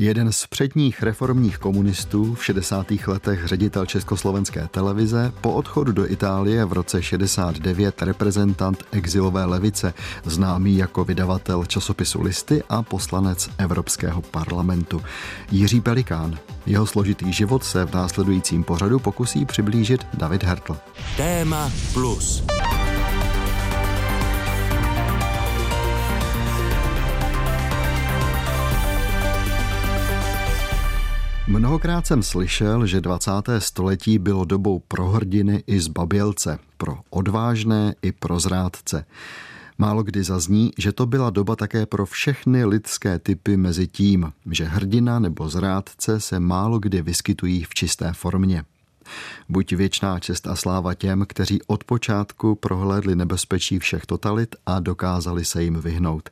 [0.00, 2.86] Jeden z předních reformních komunistů v 60.
[3.06, 10.76] letech ředitel Československé televize, po odchodu do Itálie v roce 69 reprezentant exilové levice, známý
[10.76, 15.02] jako vydavatel časopisu Listy a poslanec Evropského parlamentu.
[15.50, 16.38] Jiří Pelikán.
[16.66, 20.76] Jeho složitý život se v následujícím pořadu pokusí přiblížit David Hertl.
[21.16, 22.44] Téma plus.
[31.48, 33.30] Mnohokrát jsem slyšel, že 20.
[33.58, 39.04] století bylo dobou pro hrdiny i zbabělce, pro odvážné i pro zrádce.
[39.78, 44.64] Málo kdy zazní, že to byla doba také pro všechny lidské typy mezi tím, že
[44.64, 48.64] hrdina nebo zrádce se málo kdy vyskytují v čisté formě.
[49.48, 55.44] Buď věčná čest a sláva těm, kteří od počátku prohlédli nebezpečí všech totalit a dokázali
[55.44, 56.30] se jim vyhnout.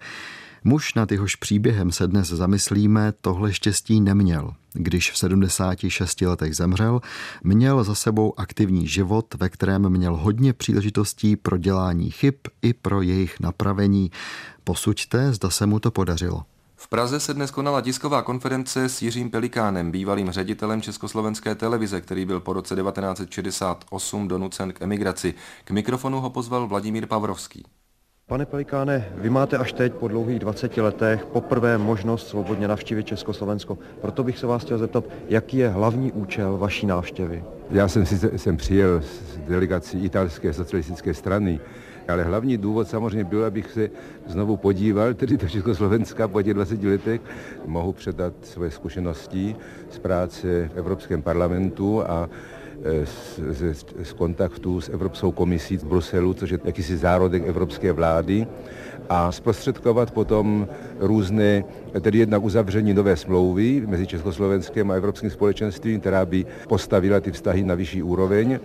[0.67, 4.55] Muž, nad jehož příběhem se dnes zamyslíme, tohle štěstí neměl.
[4.73, 7.01] Když v 76 letech zemřel,
[7.45, 13.03] měl za sebou aktivní život, ve kterém měl hodně příležitostí pro dělání chyb i pro
[13.03, 14.11] jejich napravení.
[14.65, 16.43] Posuďte, zda se mu to podařilo.
[16.77, 22.27] V Praze se dnes konala tisková konference s Jiřím Pelikánem, bývalým ředitelem Československé televize, který
[22.27, 25.35] byl po roce 1968 donucen k emigraci.
[25.65, 27.65] K mikrofonu ho pozval Vladimír Pavrovský.
[28.29, 33.79] Pane Pelikáne, vy máte až teď po dlouhých 20 letech poprvé možnost svobodně navštívit Československo.
[34.01, 37.45] Proto bych se vás chtěl zeptat, jaký je hlavní účel vaší návštěvy?
[37.71, 41.61] Já jsem si jsem přijel z delegací italské socialistické strany,
[42.09, 43.91] ale hlavní důvod samozřejmě byl, abych se
[44.27, 47.21] znovu podíval, tedy do Československa po těch 20 letech.
[47.67, 49.57] Mohu předat své zkušenosti
[49.91, 52.29] z práce v Evropském parlamentu a
[53.05, 58.47] z, z, z kontaktu s Evropskou komisí v Bruselu, což je jakýsi zárodek evropské vlády
[59.09, 61.65] a zprostředkovat potom různé,
[62.01, 67.65] tedy jednak uzavření nové smlouvy mezi Československem a Evropským společenstvím, která by postavila ty vztahy
[67.65, 68.59] na vyšší úroveň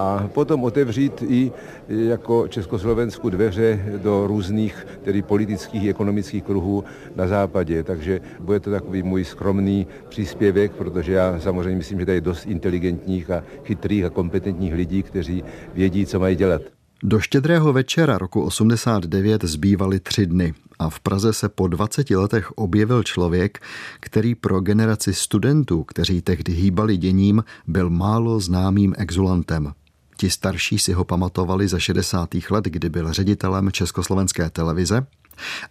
[0.00, 1.52] a potom otevřít i
[1.88, 6.84] jako Československu dveře do různých tedy politických i ekonomických kruhů
[7.16, 7.82] na západě.
[7.82, 12.46] Takže bude to takový můj skromný příspěvek, protože já samozřejmě myslím, že tady je dost
[12.46, 15.44] inteligentních a chytrých a kompetentních lidí, kteří
[15.74, 16.62] vědí, co mají dělat.
[17.02, 22.52] Do štědrého večera roku 89 zbývaly tři dny a v Praze se po 20 letech
[22.52, 23.58] objevil člověk,
[24.00, 29.72] který pro generaci studentů, kteří tehdy hýbali děním, byl málo známým exulantem.
[30.20, 32.28] Ti starší si ho pamatovali za 60.
[32.50, 35.06] let, kdy byl ředitelem Československé televize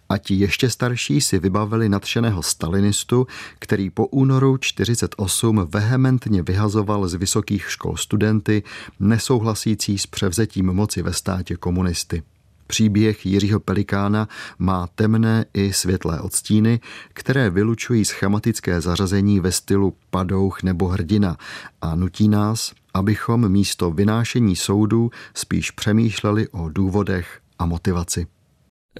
[0.08, 3.26] a ti ještě starší si vybavili nadšeného stalinistu,
[3.58, 8.62] který po únoru 48 vehementně vyhazoval z vysokých škol studenty
[9.00, 12.22] nesouhlasící s převzetím moci ve státě komunisty.
[12.66, 14.28] Příběh Jiřího Pelikána
[14.58, 16.80] má temné i světlé odstíny,
[17.12, 21.36] které vylučují schematické zařazení ve stylu padouch nebo hrdina
[21.82, 28.26] a nutí nás, abychom místo vynášení soudů spíš přemýšleli o důvodech a motivaci.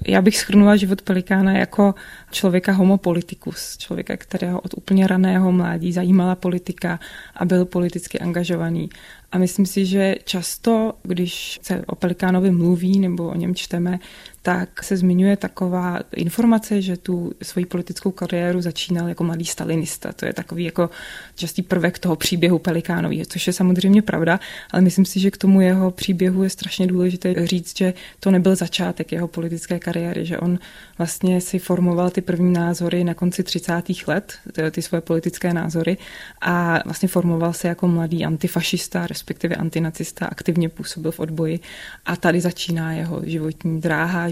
[0.07, 1.95] Já bych schrnula život Pelikána jako
[2.31, 6.99] člověka homo politicus, člověka, kterého od úplně raného mládí zajímala politika
[7.35, 8.89] a byl politicky angažovaný.
[9.31, 13.99] A myslím si, že často, když se o Pelikánovi mluví nebo o něm čteme,
[14.41, 20.13] tak se zmiňuje taková informace, že tu svoji politickou kariéru začínal jako mladý stalinista.
[20.13, 20.89] To je takový jako
[21.35, 24.39] častý prvek toho příběhu Pelikánový, což je samozřejmě pravda,
[24.71, 28.55] ale myslím si, že k tomu jeho příběhu je strašně důležité říct, že to nebyl
[28.55, 30.59] začátek jeho politické kariéry, že on
[30.97, 33.83] vlastně si formoval ty první názory na konci 30.
[34.07, 34.33] let,
[34.71, 35.97] ty svoje politické názory
[36.41, 41.59] a vlastně formoval se jako mladý antifašista, respektive antinacista, aktivně působil v odboji
[42.05, 44.30] a tady začíná jeho životní dráha,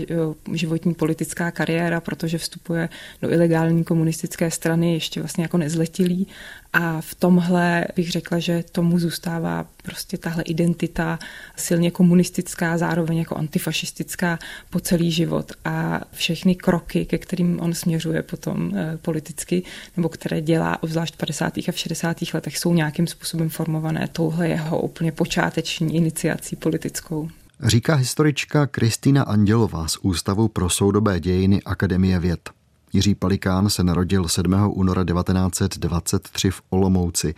[0.54, 2.90] životní politická kariéra, protože vstupuje
[3.22, 6.28] do ilegální komunistické strany ještě vlastně jako nezletilý
[6.74, 11.20] a v tomhle bych řekla, že tomu zůstává prostě tahle identita
[11.56, 14.40] silně komunistická, zároveň jako antifašistická
[14.70, 19.64] po celý život a všechny kroky, ke kterým on směřuje potom eh, politicky,
[19.98, 21.58] nebo které dělá obzvlášť v 50.
[21.58, 22.18] a v 60.
[22.34, 27.30] letech, jsou nějakým způsobem formované touhle jeho úplně počáteční iniciací politickou.
[27.64, 32.50] Říká historička Kristýna Andělová z Ústavu pro soudobé dějiny Akademie věd.
[32.94, 34.54] Jiří Palikán se narodil 7.
[34.68, 37.36] února 1923 v Olomouci.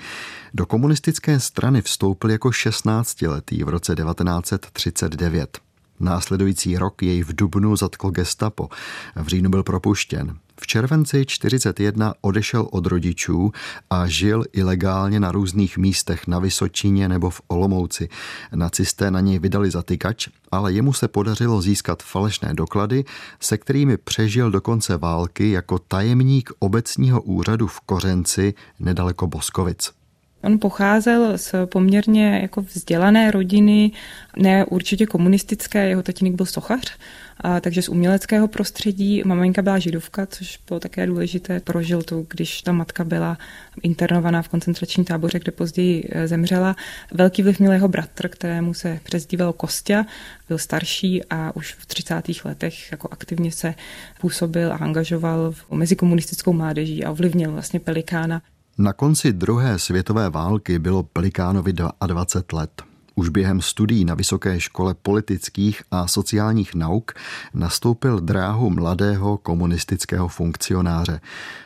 [0.54, 5.71] Do komunistické strany vstoupil jako 16-letý v roce 1939.
[6.02, 8.70] Následující rok jej v Dubnu zatkl gestapo.
[9.16, 10.38] V říjnu byl propuštěn.
[10.62, 13.52] V červenci 41 odešel od rodičů
[13.90, 18.10] a žil ilegálně na různých místech na Vysočině nebo v Olomouci.
[18.56, 23.06] Nacisté na něj vydali zatykač, ale jemu se podařilo získat falešné doklady,
[23.40, 30.01] se kterými přežil do konce války jako tajemník obecního úřadu v Kořenci nedaleko Boskovic.
[30.44, 33.92] On pocházel z poměrně jako vzdělané rodiny,
[34.38, 36.98] ne určitě komunistické, jeho tatínek byl sochař,
[37.44, 39.22] a takže z uměleckého prostředí.
[39.26, 41.60] Maminka byla židovka, což bylo také důležité.
[41.60, 43.38] Prožil to, když ta matka byla
[43.82, 46.76] internovaná v koncentrační táboře, kde později e, zemřela.
[47.14, 50.06] Velký vliv měl jeho bratr, kterému se přezdíval Kostya,
[50.48, 52.24] byl starší a už v 30.
[52.46, 53.74] letech jako aktivně se
[54.22, 58.42] působil a angažoval mezi komunistickou mládeží a ovlivnil vlastně Pelikána.
[58.78, 62.82] Na konci druhé světové války bylo Pelikánovi 22 let.
[63.16, 67.12] Už během studií na Vysoké škole politických a sociálních nauk
[67.54, 71.22] nastoupil dráhu mladého komunistického funkcionáře.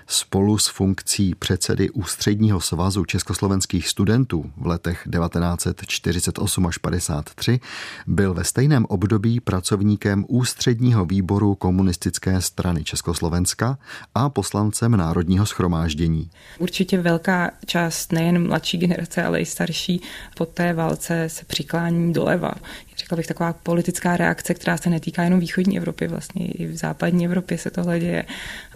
[0.08, 7.60] Spolu s funkcí předsedy Ústředního svazu československých studentů v letech 1948 až 53
[8.08, 13.78] byl ve stejném období pracovníkem Ústředního výboru komunistické strany Československa
[14.16, 16.30] a poslancem Národního schromáždění.
[16.60, 20.02] Určitě velká část nejen mladší generace, ale i starší
[20.38, 22.52] po té válce se přiklání doleva.
[22.98, 27.26] Řekla bych taková politická reakce, která se netýká jenom východní Evropy, vlastně i v západní
[27.26, 28.26] Evropě se tohle děje.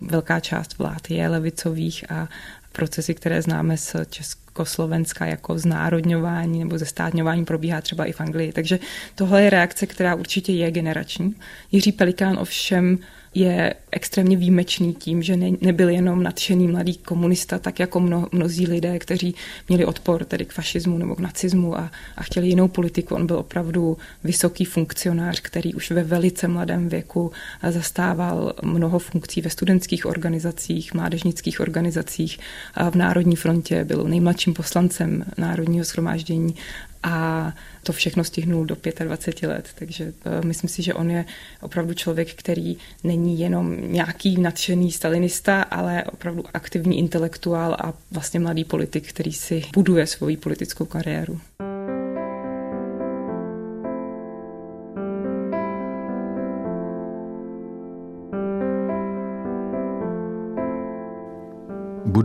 [0.01, 2.27] Velká část vlád je levicových a
[2.71, 8.51] procesy, které známe z Československa jako znárodňování nebo zestátňování probíhá třeba i v Anglii.
[8.51, 8.79] Takže
[9.15, 11.35] tohle je reakce, která určitě je generační.
[11.71, 12.97] Jiří Pelikán ovšem
[13.35, 18.67] je extrémně výjimečný tím, že ne, nebyl jenom nadšený mladý komunista, tak jako mno, mnozí
[18.67, 19.35] lidé, kteří
[19.67, 23.15] měli odpor tedy k fašismu nebo k nacismu a, a chtěli jinou politiku.
[23.15, 27.31] On byl opravdu vysoký funkcionář, který už ve velice mladém věku
[27.69, 32.39] zastával mnoho funkcí ve studentských organizacích, mládežnických organizacích.
[32.73, 36.55] A v Národní frontě byl nejmladším poslancem Národního schromáždění
[37.03, 37.53] a
[37.83, 39.69] to všechno stihnul do 25 let.
[39.75, 41.25] Takže uh, myslím si, že on je
[41.61, 48.63] opravdu člověk, který není jenom nějaký nadšený stalinista, ale opravdu aktivní intelektuál a vlastně mladý
[48.63, 51.41] politik, který si buduje svoji politickou kariéru.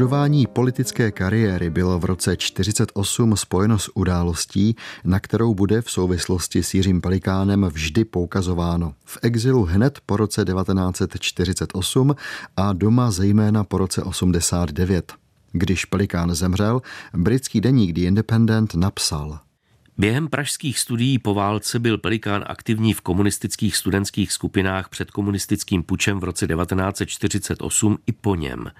[0.05, 6.63] Budování politické kariéry bylo v roce 1948 spojeno s událostí, na kterou bude v souvislosti
[6.63, 8.95] s Jiřím Pelikánem vždy poukazováno.
[9.05, 12.15] V exilu hned po roce 1948
[12.57, 15.13] a doma zejména po roce 89.
[15.53, 16.83] Když Pelikán zemřel,
[17.15, 19.39] britský deník The Independent napsal–
[19.99, 26.21] Během pražských studií po válce byl Pelikán aktivní v komunistických studentských skupinách před komunistickým pučem
[26.21, 28.71] v roce 1948 i po něm.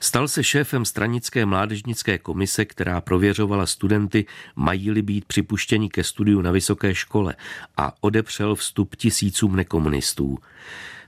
[0.00, 4.26] Stal se šéfem stranické mládežnické komise, která prověřovala studenty,
[4.56, 7.34] mají-li být připuštěni ke studiu na vysoké škole
[7.76, 10.38] a odepřel vstup tisícům nekomunistů.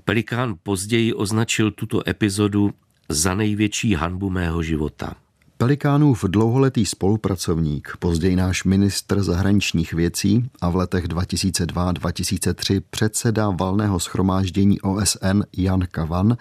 [0.05, 2.75] Pelikán později označil tuto epizodu
[3.09, 5.15] za největší hanbu mého života.
[5.59, 14.81] Pelikánův dlouholetý spolupracovník, později náš ministr zahraničních věcí a v letech 2002-2003 předseda valného schromáždění
[14.81, 16.37] OSN Jan Kavan,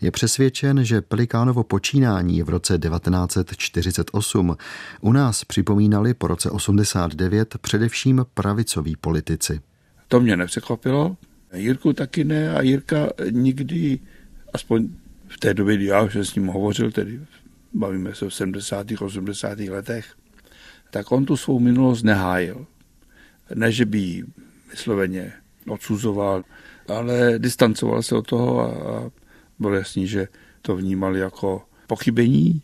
[0.00, 4.56] je přesvědčen, že Pelikánovo počínání v roce 1948
[5.00, 9.60] u nás připomínali po roce 89 především pravicoví politici.
[10.08, 11.16] To mě nepřekvapilo,
[11.54, 13.98] Jirku taky ne a Jirka nikdy,
[14.52, 14.88] aspoň
[15.28, 17.20] v té době, kdy já už s ním hovořil, tedy
[17.72, 18.86] bavíme se v 70.
[19.00, 19.58] 80.
[19.58, 20.14] letech,
[20.90, 22.66] tak on tu svou minulost nehájil.
[23.54, 24.24] Ne, že by ji
[24.70, 25.32] vysloveně
[25.68, 26.44] odsuzoval,
[26.88, 29.10] ale distancoval se od toho a,
[29.58, 30.28] bylo jasný, že
[30.62, 32.62] to vnímal jako pochybení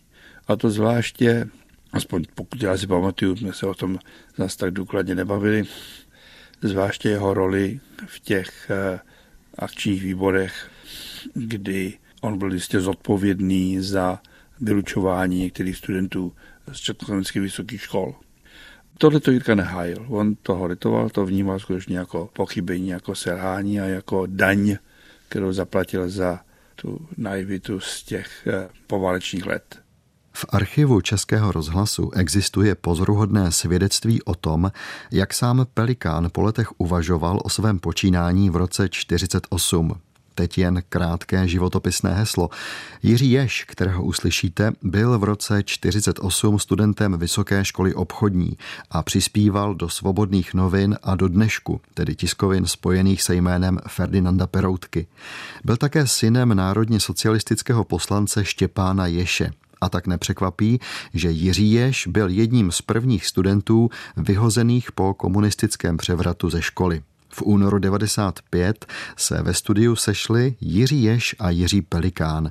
[0.49, 1.49] a to zvláště,
[1.93, 3.99] aspoň pokud já si pamatuju, jsme se o tom
[4.37, 5.65] zase tak důkladně nebavili,
[6.63, 9.01] zvláště jeho roli v těch eh,
[9.59, 10.71] akčních výborech,
[11.35, 14.21] kdy on byl jistě zodpovědný za
[14.61, 16.33] vylučování některých studentů
[16.73, 18.15] z československých vysokých škol.
[18.99, 20.07] Tohle to Jirka nehájil.
[20.09, 24.77] On toho litoval, to vnímal skutečně jako pochybení, jako selhání a jako daň,
[25.29, 26.41] kterou zaplatil za
[26.77, 29.79] tu naivitu z těch eh, poválečných let.
[30.33, 34.71] V archivu Českého rozhlasu existuje pozoruhodné svědectví o tom,
[35.11, 40.01] jak sám Pelikán po letech uvažoval o svém počínání v roce 48.
[40.37, 42.50] Teď jen krátké životopisné heslo.
[43.02, 48.57] Jiří Ješ, kterého uslyšíte, byl v roce 48 studentem Vysoké školy obchodní
[48.90, 55.07] a přispíval do svobodných novin a do dnešku, tedy tiskovin spojených se jménem Ferdinanda Peroutky.
[55.64, 59.50] Byl také synem národně socialistického poslance Štěpána Ješe,
[59.81, 60.81] a tak nepřekvapí,
[61.14, 67.02] že Jiří Ješ byl jedním z prvních studentů vyhozených po komunistickém převratu ze školy.
[67.37, 72.50] V únoru 95 se ve studiu sešli Jiří Ješ a Jiří Pelikán,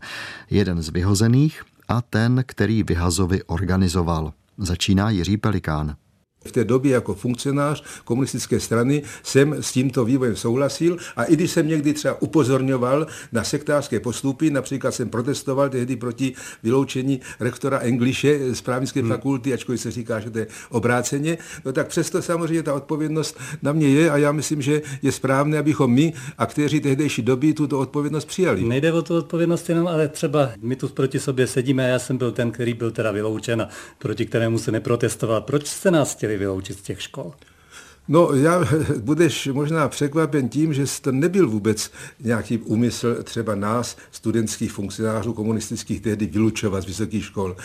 [0.50, 4.34] jeden z vyhozených a ten, který vyhazovi organizoval.
[4.58, 5.96] Začíná Jiří Pelikán.
[6.46, 11.52] V té době jako funkcionář komunistické strany jsem s tímto vývojem souhlasil a i když
[11.52, 16.34] jsem někdy třeba upozorňoval na sektářské postupy, například jsem protestoval tehdy proti
[16.64, 19.10] vyloučení rektora Engliše z právnické hmm.
[19.10, 23.72] fakulty, ačkoliv se říká, že to je obráceně, no tak přesto samozřejmě ta odpovědnost na
[23.72, 28.26] mě je a já myslím, že je správné, abychom my, aktéři tehdejší doby, tuto odpovědnost
[28.26, 28.64] přijali.
[28.64, 32.18] Nejde o tu odpovědnost jenom, ale třeba my tu proti sobě sedíme a já jsem
[32.18, 35.42] byl ten, který byl teda vyloučen a proti kterému se neprotestoval.
[35.42, 37.34] Proč jste nás chtěli vyloučit z těch škol?
[38.08, 38.66] No, já
[39.00, 46.02] budeš možná překvapen tím, že to nebyl vůbec nějaký úmysl třeba nás, studentských funkcionářů komunistických,
[46.02, 47.56] tehdy vylučovat z vysokých škol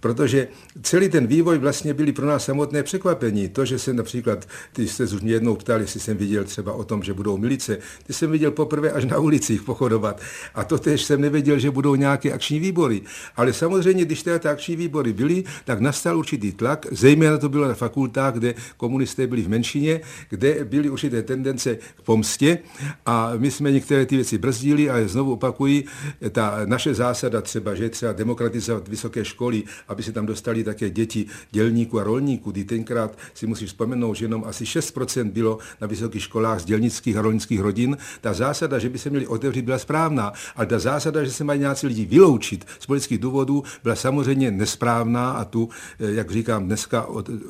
[0.00, 0.48] protože
[0.82, 3.48] celý ten vývoj vlastně byly pro nás samotné překvapení.
[3.48, 6.84] To, že se například, ty jste už mě jednou ptali, jestli jsem viděl třeba o
[6.84, 10.20] tom, že budou milice, ty jsem viděl poprvé až na ulicích pochodovat.
[10.54, 13.02] A to tež jsem nevěděl, že budou nějaké akční výbory.
[13.36, 17.74] Ale samozřejmě, když ty akční výbory byly, tak nastal určitý tlak, zejména to bylo na
[17.74, 20.00] fakultách, kde komunisté byli v menšině,
[20.30, 22.58] kde byly určité tendence k pomstě
[23.06, 25.84] a my jsme některé ty věci brzdili, ale znovu opakuji,
[26.30, 31.26] ta naše zásada třeba, že třeba demokratizovat vysoké školy aby se tam dostali také děti
[31.50, 36.22] dělníků a rolníků, kdy tenkrát si musíš vzpomenout, že jenom asi 6% bylo na vysokých
[36.22, 37.96] školách z dělnických a rolnických rodin.
[38.20, 41.60] Ta zásada, že by se měli otevřít, byla správná, ale ta zásada, že se mají
[41.60, 45.68] nějací lidi vyloučit z politických důvodů, byla samozřejmě nesprávná a tu,
[46.00, 47.06] eh, jak říkám, dneska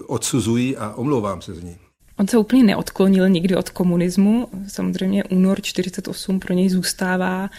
[0.07, 1.77] odsuzují a omlouvám se z ní.
[2.19, 4.49] On se úplně neodklonil nikdy od komunismu.
[4.69, 7.51] Samozřejmě únor 48 pro něj zůstává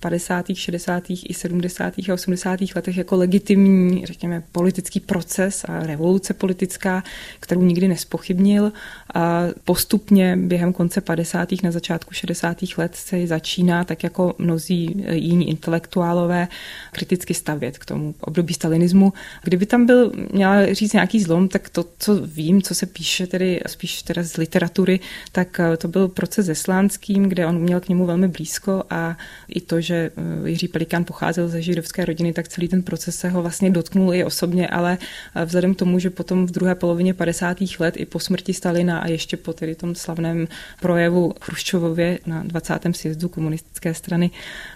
[0.00, 1.04] 50., 60.
[1.10, 1.94] i 70.
[1.98, 2.60] a 80.
[2.74, 7.02] letech jako legitimní, řekněme, politický proces a revoluce politická,
[7.40, 8.72] kterou nikdy nespochybnil.
[9.14, 11.48] A postupně během konce 50.
[11.62, 12.56] na začátku 60.
[12.76, 16.48] let se začíná, tak jako mnozí jiní intelektuálové,
[16.92, 19.12] kriticky stavět k tomu období stalinismu.
[19.42, 23.60] Kdyby tam byl, měla říct nějaký zlom, tak to, co vím, co se píše tedy
[23.66, 25.00] spíš teda z literatury,
[25.32, 29.16] tak to byl proces zeslánským, kde on měl k němu velmi blízko a
[29.48, 30.10] i to, že
[30.44, 34.14] eh, Jiří Pelikán pocházel ze židovské rodiny, tak celý ten proces se ho vlastně dotknul
[34.14, 34.98] i osobně, ale
[35.34, 37.56] eh, vzhledem k tomu, že potom v druhé polovině 50.
[37.78, 40.48] let i po smrti Stalina a ještě po tedy tom slavném
[40.80, 42.78] projevu Chruščovově na 20.
[42.92, 44.30] sjezdu komunistické strany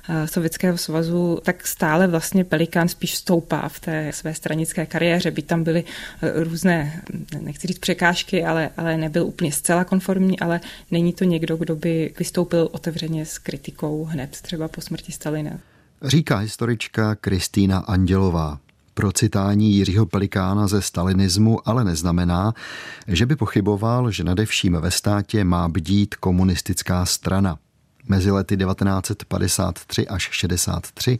[0.08, 5.42] eh, Sovětského svazu, tak stále vlastně Pelikán spíš stoupá v té své stranické kariéře, by
[5.42, 5.84] tam byly
[6.34, 7.02] různé,
[7.40, 12.14] nechci říct překážky, ale, ale nebyl úplně zcela konformní, ale není to někdo, kdo by
[12.18, 15.50] vystoupil otevřeně s kritikou hned třeba po smrti Stalina.
[16.02, 18.58] Říká historička Kristýna Andělová.
[18.94, 22.54] Procitání Jiřího Pelikána ze stalinismu ale neznamená,
[23.08, 27.58] že by pochyboval, že nadevším ve státě má bdít komunistická strana.
[28.08, 31.18] Mezi lety 1953 až 63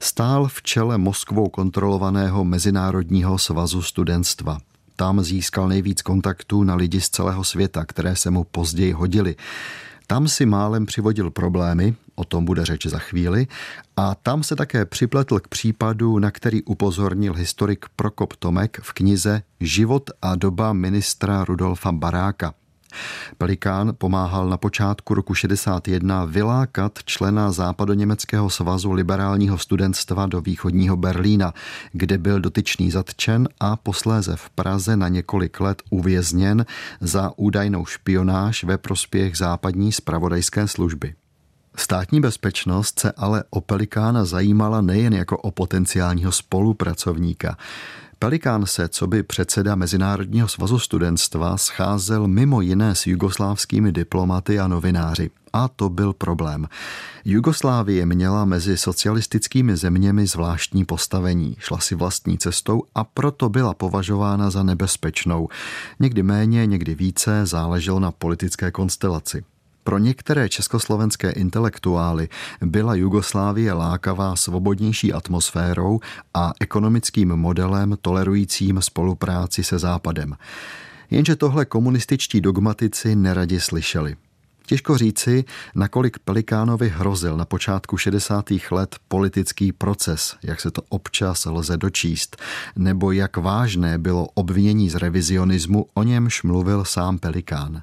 [0.00, 4.58] stál v čele Moskvou kontrolovaného Mezinárodního svazu studentstva.
[4.96, 9.36] Tam získal nejvíc kontaktů na lidi z celého světa, které se mu později hodili.
[10.06, 13.46] Tam si málem přivodil problémy, o tom bude řeč za chvíli,
[13.96, 19.42] a tam se také připletl k případu, na který upozornil historik Prokop Tomek v knize
[19.60, 22.54] Život a doba ministra Rudolfa Baráka.
[23.38, 31.54] Pelikán pomáhal na počátku roku 61 vylákat člena západoněmeckého svazu liberálního studentstva do východního Berlína,
[31.92, 36.66] kde byl dotyčný zatčen a posléze v Praze na několik let uvězněn
[37.00, 41.14] za údajnou špionáž ve prospěch západní spravodajské služby.
[41.76, 47.56] Státní bezpečnost se ale o Pelikána zajímala nejen jako o potenciálního spolupracovníka.
[48.22, 54.68] Pelikán se, co by předseda Mezinárodního svazu studentstva, scházel mimo jiné s jugoslávskými diplomaty a
[54.68, 55.30] novináři.
[55.52, 56.68] A to byl problém.
[57.24, 64.50] Jugoslávie měla mezi socialistickými zeměmi zvláštní postavení, šla si vlastní cestou a proto byla považována
[64.50, 65.48] za nebezpečnou.
[66.00, 69.44] Někdy méně, někdy více záleželo na politické konstelaci.
[69.84, 72.28] Pro některé československé intelektuály
[72.60, 76.00] byla Jugoslávie lákavá svobodnější atmosférou
[76.34, 80.36] a ekonomickým modelem tolerujícím spolupráci se Západem.
[81.10, 84.16] Jenže tohle komunističtí dogmatici neradě slyšeli.
[84.66, 88.44] Těžko říci, nakolik Pelikánovi hrozil na počátku 60.
[88.70, 92.36] let politický proces, jak se to občas lze dočíst,
[92.76, 97.82] nebo jak vážné bylo obvinění z revizionismu, o němž mluvil sám Pelikán.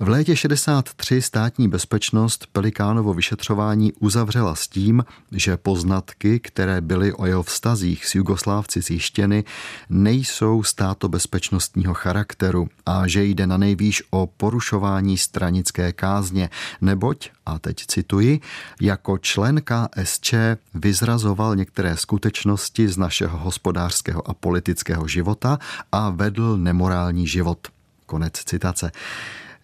[0.00, 7.26] V létě 63 státní bezpečnost Pelikánovo vyšetřování uzavřela s tím, že poznatky, které byly o
[7.26, 9.44] jeho vztazích s Jugoslávci zjištěny,
[9.90, 16.50] nejsou státobezpečnostního charakteru a že jde na nejvýš o porušování stranické kázně,
[16.80, 18.40] neboť, a teď cituji,
[18.80, 20.34] jako člen KSČ
[20.74, 25.58] vyzrazoval některé skutečnosti z našeho hospodářského a politického života
[25.92, 27.68] a vedl nemorální život.
[28.06, 28.90] Konec citace.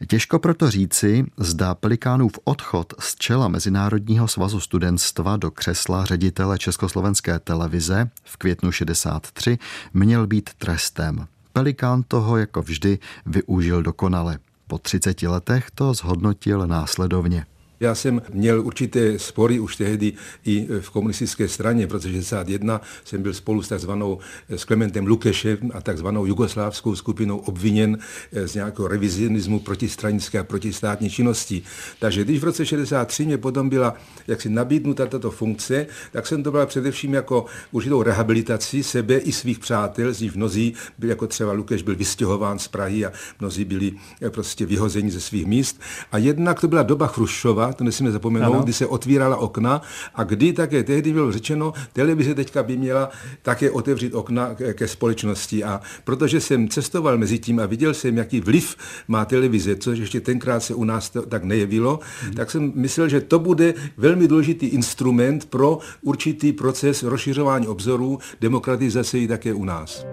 [0.09, 7.39] Těžko proto říci, zda Pelikánův odchod z čela Mezinárodního svazu studentstva do křesla ředitele Československé
[7.39, 9.59] televize v květnu 63
[9.95, 11.27] měl být trestem.
[11.53, 14.39] Pelikán toho jako vždy využil dokonale.
[14.67, 17.47] Po 30 letech to zhodnotil následovně.
[17.85, 20.13] Já jsem měl určité spory už tehdy
[20.45, 21.89] i v komunistické straně.
[21.91, 27.99] Roce 61 jsem byl spolu s takzvanou s Klementem Lukešem a takzvanou jugoslávskou skupinou obviněn
[28.33, 31.63] eh, z nějakého revizionismu protistranické a protistátní činnosti.
[31.99, 33.95] Takže když v roce 63 mě potom byla
[34.27, 39.59] jaksi nabídnuta tato funkce, tak jsem to byla především jako určitou rehabilitaci sebe i svých
[39.59, 43.93] přátel, z nich mnozí byli jako třeba Lukeš byl vystěhován z Prahy a mnozí byli
[44.23, 45.81] eh, prostě vyhozeni ze svých míst.
[46.13, 48.63] A jednak to byla doba Chruščova, to nesmíme zapomenout, ano.
[48.63, 49.83] kdy se otvírala okna
[50.15, 53.11] a kdy také tehdy bylo řečeno, televize teďka by měla
[53.43, 55.65] také otevřít okna ke společnosti.
[55.65, 58.77] A protože jsem cestoval mezi tím a viděl jsem, jaký vliv
[59.09, 62.35] má televize, což ještě tenkrát se u nás to, tak nejevilo, hmm.
[62.35, 69.19] tak jsem myslel, že to bude velmi důležitý instrument pro určitý proces rozšiřování obzorů, demokratizace
[69.19, 70.05] i také u nás.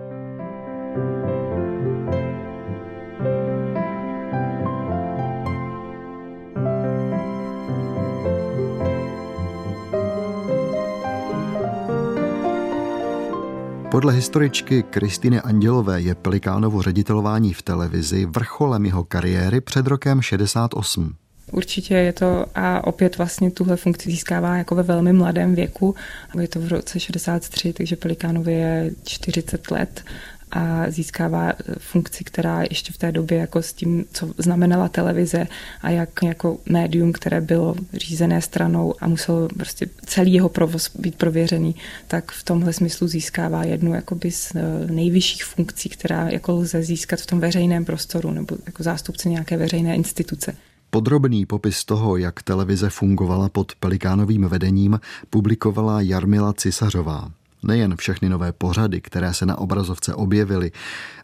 [13.91, 21.15] Podle historičky Kristiny Andělové je Pelikánovo ředitelování v televizi vrcholem jeho kariéry před rokem 68.
[21.51, 25.95] Určitě je to a opět vlastně tuhle funkci získává jako ve velmi mladém věku.
[26.41, 30.03] Je to v roce 63, takže Pelikánovi je 40 let
[30.51, 35.47] a získává eh, funkci, která ještě v té době jako s tím, co znamenala televize
[35.81, 41.15] a jak jako médium, které bylo řízené stranou a musel prostě celý jeho provoz být
[41.15, 41.75] prověřený,
[42.07, 47.19] tak v tomhle smyslu získává jednu jakoby z eh, nejvyšších funkcí, která jako lze získat
[47.19, 50.55] v tom veřejném prostoru nebo jako zástupce nějaké veřejné instituce.
[50.89, 54.99] Podrobný popis toho, jak televize fungovala pod Pelikánovým vedením,
[55.29, 57.31] publikovala Jarmila Cisařová
[57.63, 60.71] nejen všechny nové pořady, které se na obrazovce objevily,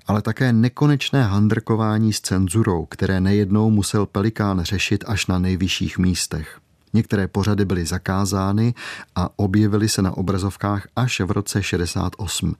[0.07, 6.59] ale také nekonečné handrkování s cenzurou, které nejednou musel Pelikán řešit až na nejvyšších místech.
[6.93, 8.73] Některé pořady byly zakázány
[9.15, 12.55] a objevily se na obrazovkách až v roce 68.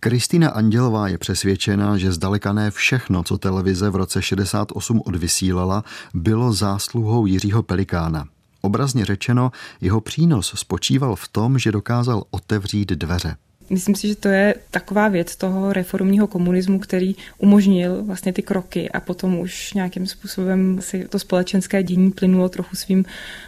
[0.00, 6.52] Kristýna Andělová je přesvědčená, že zdaleka ne všechno, co televize v roce 68 odvysílala, bylo
[6.52, 8.26] zásluhou Jiřího Pelikána.
[8.60, 13.36] Obrazně řečeno, jeho přínos spočíval v tom, že dokázal otevřít dveře.
[13.70, 18.90] Myslím si, že to je taková věc toho reformního komunismu, který umožnil vlastně ty kroky
[18.90, 23.04] a potom už nějakým způsobem si to společenské dění plynulo trochu svým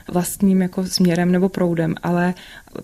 [0.08, 2.34] vlastním jako směrem nebo proudem, ale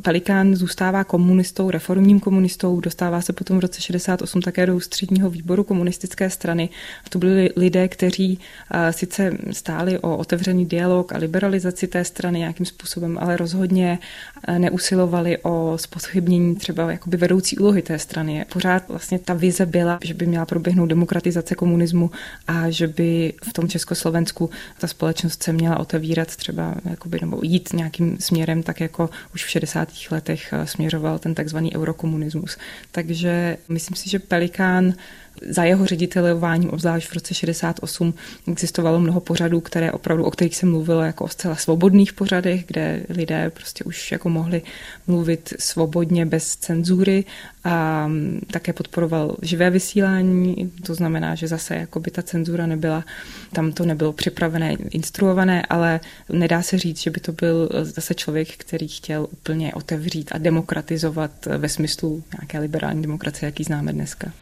[0.03, 5.65] Pelikán zůstává komunistou, reformním komunistou, dostává se potom v roce 68 také do ústředního výboru
[5.65, 6.69] komunistické strany.
[7.09, 8.39] To byli lidé, kteří
[8.91, 13.99] sice stáli o otevřený dialog a liberalizaci té strany nějakým způsobem, ale rozhodně
[14.59, 18.45] neusilovali o spochybnění třeba jakoby vedoucí úlohy té strany.
[18.53, 22.11] Pořád vlastně ta vize byla, že by měla proběhnout demokratizace komunismu
[22.47, 27.73] a že by v tom Československu ta společnost se měla otevírat třeba jakoby, nebo jít
[27.73, 30.11] nějakým směrem, tak jako už v 60 60.
[30.11, 32.57] letech eh, směřoval ten takzvaný eurokomunismus.
[32.93, 34.95] Takže myslím si, že Pelikán
[35.49, 38.15] za jeho ředitelování, obzvlášť v roce 68,
[38.49, 43.03] existovalo mnoho pořadů, které opravdu, o kterých se mluvilo jako o zcela svobodných pořadech, kde
[43.09, 44.63] lidé prostě už jako mohli
[45.07, 47.25] mluvit svobodně bez cenzury
[47.65, 53.05] a mm, také podporoval živé vysílání, to znamená, že zase jako by ta cenzura nebyla,
[53.53, 58.49] tam to nebylo připravené, instruované, ale nedá se říct, že by to byl zase člověk,
[58.57, 64.33] který chtěl úplně otevřít a demokratizovat ve smyslu nějaké liberální demokracie, jaký známe dneska.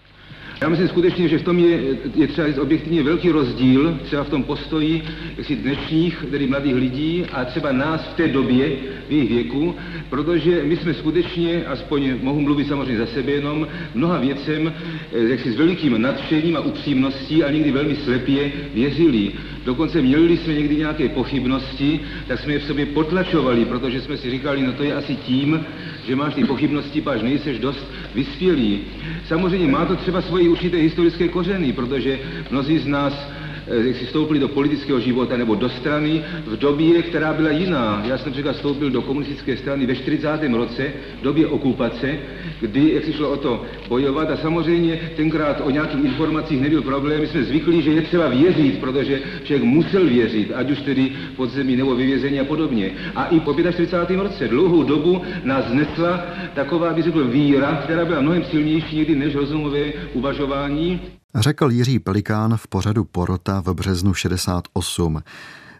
[0.60, 1.80] Já myslím skutečně, že v tom je,
[2.14, 5.02] je třeba objektivně velký rozdíl, třeba v tom postoji
[5.36, 8.76] jaksi dnešních, tedy mladých lidí a třeba nás v té době,
[9.08, 9.74] v jejich věku,
[10.10, 14.72] protože my jsme skutečně, aspoň mohu mluvit samozřejmě za sebe jenom, mnoha věcem
[15.12, 19.32] eh, jaksi s velikým nadšením a upřímností a někdy velmi slepě věřili.
[19.66, 24.30] Dokonce měli jsme někdy nějaké pochybnosti, tak jsme je v sobě potlačovali, protože jsme si
[24.30, 25.66] říkali, no to je asi tím,
[26.06, 28.80] že máš ty pochybnosti, páš nejseš dost vyspělý.
[29.24, 32.18] Samozřejmě má to třeba svoje určité historické kořeny, protože
[32.50, 33.30] mnozí z nás
[33.66, 38.02] jak si vstoupili do politického života nebo do strany v době, která byla jiná.
[38.06, 40.28] Já jsem třeba vstoupil do komunistické strany ve 40.
[40.52, 42.18] roce, v době okupace,
[42.60, 47.20] kdy, jak si šlo o to bojovat a samozřejmě tenkrát o nějakých informacích nebyl problém.
[47.20, 51.76] My jsme zvykli, že je třeba věřit, protože člověk musel věřit, ať už tedy podzemí
[51.76, 52.90] nebo vyvězení a podobně.
[53.14, 54.20] A i po 45.
[54.20, 59.34] roce dlouhou dobu nás znesla taková, by řekl, víra, která byla mnohem silnější někdy než
[59.34, 61.00] rozumové uvažování.
[61.38, 65.22] Řekl Jiří Pelikán v pořadu Porota v březnu 68.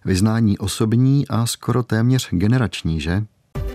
[0.04, 3.24] Vyznání osobní a skoro téměř generační, že?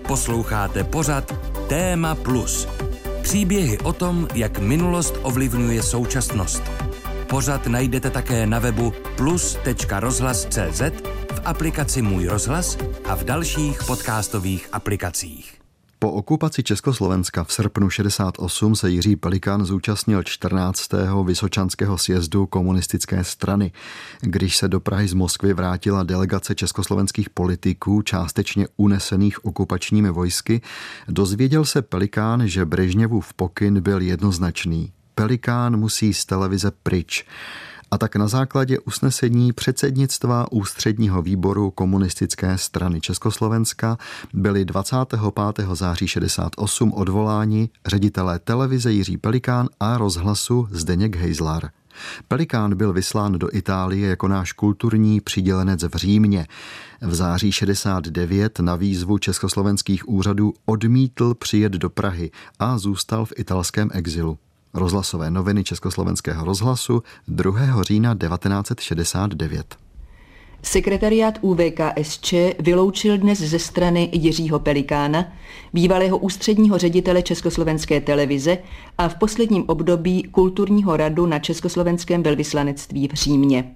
[0.08, 1.36] Posloucháte pořad
[1.70, 2.67] Téma Plus.
[3.22, 6.63] Příběhy o tom, jak minulost ovlivňuje současnost.
[7.30, 10.82] Pořad najdete také na webu plus.rozhlas.cz,
[11.34, 15.61] v aplikaci Můj rozhlas a v dalších podcastových aplikacích.
[16.04, 20.90] Po okupaci Československa v srpnu 68 se Jiří Pelikán zúčastnil 14.
[21.26, 23.72] Vysočanského sjezdu komunistické strany.
[24.22, 30.62] Když se do Prahy z Moskvy vrátila delegace československých politiků, částečně unesených okupačními vojsky,
[31.08, 34.92] dozvěděl se Pelikán, že Brežněvův pokyn byl jednoznačný.
[35.16, 37.26] Pelikán musí z televize pryč
[37.92, 43.98] a tak na základě usnesení předsednictva ústředního výboru komunistické strany Československa
[44.34, 45.66] byli 25.
[45.74, 51.70] září 68 odvoláni ředitelé televize Jiří Pelikán a rozhlasu Zdeněk Hejzlar.
[52.28, 56.48] Pelikán byl vyslán do Itálie jako náš kulturní přidělenec v Římě.
[57.02, 63.90] V září 69 na výzvu československých úřadů odmítl přijet do Prahy a zůstal v italském
[63.94, 64.38] exilu.
[64.74, 67.84] Rozhlasové noviny Československého rozhlasu 2.
[67.84, 69.76] října 1969.
[70.64, 75.26] Sekretariát UVKSČ vyloučil dnes ze strany Jiřího Pelikána,
[75.74, 78.58] bývalého ústředního ředitele Československé televize
[78.98, 83.76] a v posledním období kulturního radu na Československém velvyslanectví v Římě.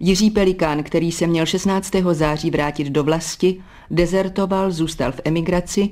[0.00, 1.90] Jiří Pelikán, který se měl 16.
[2.12, 5.90] září vrátit do vlasti, dezertoval, zůstal v emigraci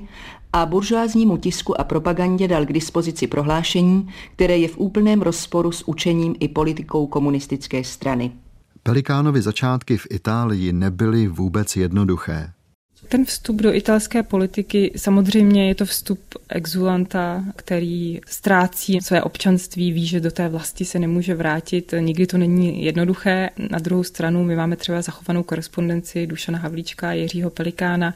[0.53, 5.87] a buržoáznímu tisku a propagandě dal k dispozici prohlášení, které je v úplném rozporu s
[5.87, 8.31] učením i politikou komunistické strany.
[8.83, 12.51] Pelikánovi začátky v Itálii nebyly vůbec jednoduché.
[13.07, 20.07] Ten vstup do italské politiky, samozřejmě je to vstup exulanta, který ztrácí své občanství, ví,
[20.07, 21.93] že do té vlasti se nemůže vrátit.
[21.99, 23.49] Nikdy to není jednoduché.
[23.69, 28.13] Na druhou stranu my máme třeba zachovanou korespondenci Dušana Havlíčka, Jiřího Pelikána,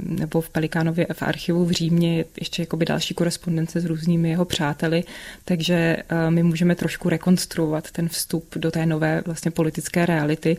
[0.00, 5.04] nebo v Pelikánově v archivu v Římě ještě jakoby další korespondence s různými jeho přáteli,
[5.44, 10.56] takže eh, my můžeme trošku rekonstruovat ten vstup do té nové vlastně politické reality.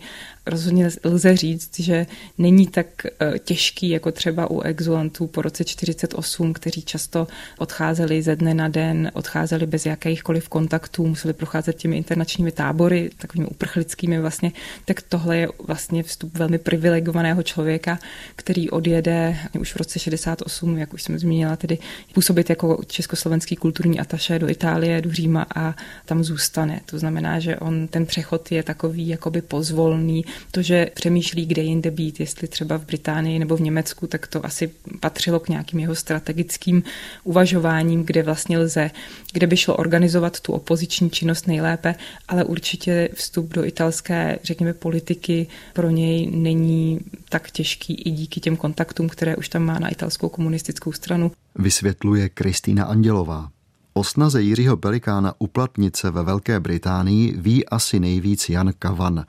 [0.47, 2.05] Rozhodně lze říct, že
[2.37, 8.35] není tak eh, těžký jako třeba u exulantů po roce 48, kteří často odcházeli ze
[8.35, 14.51] dne na den, odcházeli bez jakýchkoliv kontaktů, museli procházet těmi internačními tábory, takovými uprchlickými vlastně,
[14.85, 17.99] tak tohle je vlastně vstup velmi privilegovaného člověka,
[18.35, 21.77] který odjede už v roce 68, jak už jsem zmínila, tedy
[22.13, 26.81] působit jako československý kulturní ataše do Itálie, do Říma a tam zůstane.
[26.85, 30.23] To znamená, že on ten přechod je takový jakoby pozvolný.
[30.51, 34.45] To, že přemýšlí, kde jinde být, jestli třeba v Británii nebo v Německu, tak to
[34.45, 36.83] asi patřilo k nějakým jeho strategickým
[37.23, 38.91] uvažováním, kde vlastně lze,
[39.33, 41.95] kde by šlo organizovat tu opoziční činnost nejlépe,
[42.27, 48.57] ale určitě vstup do italské, řekněme, politiky pro něj není tak těžký i díky těm
[48.57, 51.31] kontaktům, které už tam má na italskou komunistickou stranu.
[51.55, 53.49] Vysvětluje Kristýna Andělová.
[53.97, 59.25] O snaze Jiřího Pelikána uplatnit se ve Velké Británii ví asi nejvíc Jan Kavan.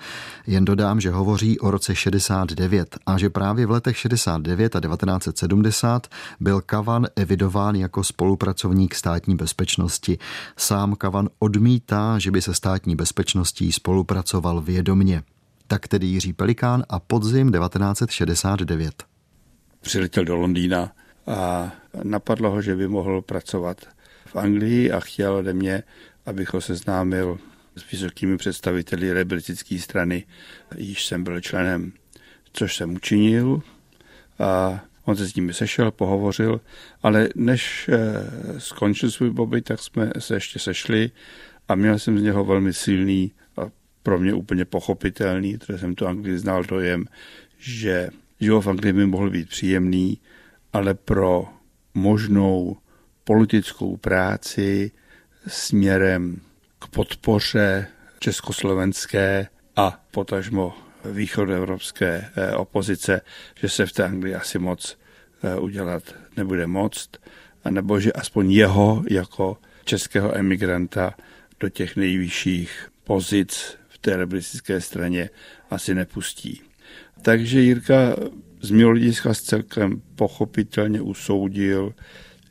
[0.46, 6.06] Jen dodám, že hovoří o roce 69 a že právě v letech 69 a 1970
[6.40, 10.18] byl Kavan evidován jako spolupracovník státní bezpečnosti.
[10.56, 15.22] Sám Kavan odmítá, že by se státní bezpečností spolupracoval vědomně.
[15.66, 19.04] Tak tedy Jiří Pelikán a podzim 1969.
[19.80, 20.92] Přiletěl do Londýna
[21.26, 23.76] a napadlo ho, že by mohl pracovat
[24.32, 25.82] v Anglii a chtěl ode mě,
[26.26, 27.38] abych ho seznámil
[27.76, 30.24] s vysokými představiteli rebelistické strany,
[30.76, 31.92] již jsem byl členem,
[32.52, 33.62] což jsem učinil
[34.38, 36.60] a on se s nimi sešel, pohovořil,
[37.02, 41.10] ale než eh, skončil svůj pobyt, tak jsme se ještě sešli
[41.68, 43.70] a měl jsem z něho velmi silný a
[44.02, 47.04] pro mě úplně pochopitelný, protože jsem tu Anglii znal dojem,
[47.58, 48.10] že
[48.40, 50.18] život v Anglii by mohl být příjemný,
[50.72, 51.48] ale pro
[51.94, 52.76] možnou
[53.28, 54.90] politickou práci
[55.46, 56.40] směrem
[56.78, 57.86] k podpoře
[58.18, 63.20] československé a potažmo východoevropské eh, opozice,
[63.60, 64.98] že se v té Anglii asi moc
[65.42, 67.10] eh, udělat nebude moct,
[67.70, 71.14] nebo že aspoň jeho jako českého emigranta
[71.60, 75.30] do těch nejvyšších pozic v té rebelistické straně
[75.70, 76.62] asi nepustí.
[77.22, 78.16] Takže Jirka
[78.60, 81.94] z mého hlediska celkem pochopitelně usoudil,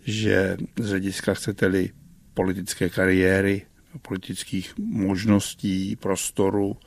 [0.07, 1.89] že z hlediska chcete-li
[2.33, 3.65] politické kariéry,
[4.01, 6.77] politických možností, prostoru,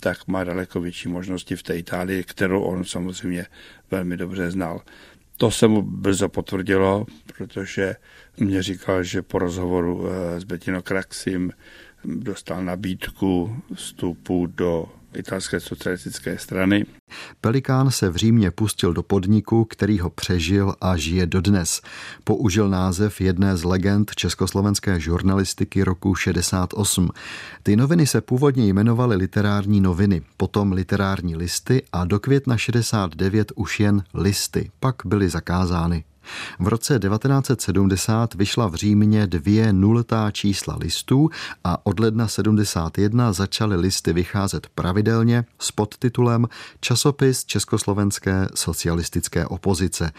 [0.00, 3.46] tak má daleko větší možnosti v té Itálii, kterou on samozřejmě
[3.90, 4.82] velmi dobře znal.
[5.36, 7.96] To se mu brzo potvrdilo, protože
[8.36, 11.52] mě říkal, že po rozhovoru eh, s Bettino Kraxim
[12.04, 16.86] dostal nabídku vstupu do italské socialistické strany.
[17.40, 21.80] Pelikán se v Římě pustil do podniku, který ho přežil a žije dodnes.
[22.24, 27.08] Použil název jedné z legend československé žurnalistiky roku 68.
[27.62, 33.80] Ty noviny se původně jmenovaly literární noviny, potom literární listy a do května 69 už
[33.80, 36.04] jen listy, pak byly zakázány.
[36.58, 41.30] V roce 1970 vyšla v Římě dvě nultá čísla listů
[41.64, 46.46] a od ledna 71 začaly listy vycházet pravidelně s podtitulem
[46.80, 50.12] Časopis Československé socialistické opozice.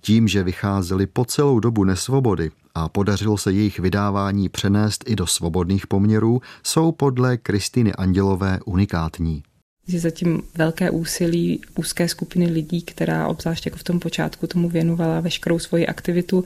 [0.00, 5.26] Tím, že vycházely po celou dobu nesvobody a podařilo se jejich vydávání přenést i do
[5.26, 9.42] svobodných poměrů, jsou podle Kristiny Andělové unikátní
[9.88, 15.20] je zatím velké úsilí úzké skupiny lidí, která obzvlášť jako v tom počátku tomu věnovala
[15.20, 16.44] veškerou svoji aktivitu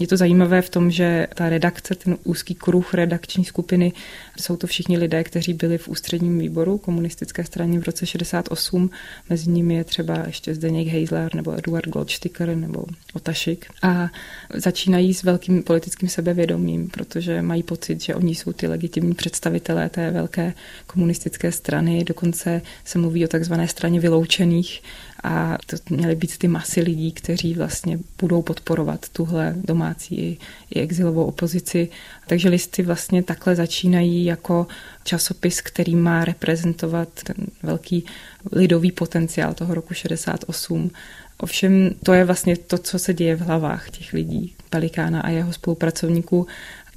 [0.00, 3.92] je to zajímavé v tom, že ta redakce, ten úzký kruh redakční skupiny,
[4.40, 8.90] jsou to všichni lidé, kteří byli v ústředním výboru komunistické strany v roce 68.
[9.30, 13.66] Mezi nimi je třeba ještě Zdeněk Heisler nebo Eduard Goldsticker nebo Otašik.
[13.82, 14.08] A
[14.54, 20.10] začínají s velkým politickým sebevědomím, protože mají pocit, že oni jsou ty legitimní představitelé té
[20.10, 20.54] velké
[20.86, 22.04] komunistické strany.
[22.04, 24.82] Dokonce se mluví o takzvané straně vyloučených,
[25.22, 30.38] a to měly být ty masy lidí, kteří vlastně budou podporovat tuhle domácí i,
[30.70, 31.88] i exilovou opozici.
[32.26, 34.66] Takže listy vlastně takhle začínají jako
[35.04, 38.04] časopis, který má reprezentovat ten velký
[38.52, 40.90] lidový potenciál toho roku 68.
[41.38, 45.52] Ovšem to je vlastně to, co se děje v hlavách těch lidí, Pelikána a jeho
[45.52, 46.46] spolupracovníků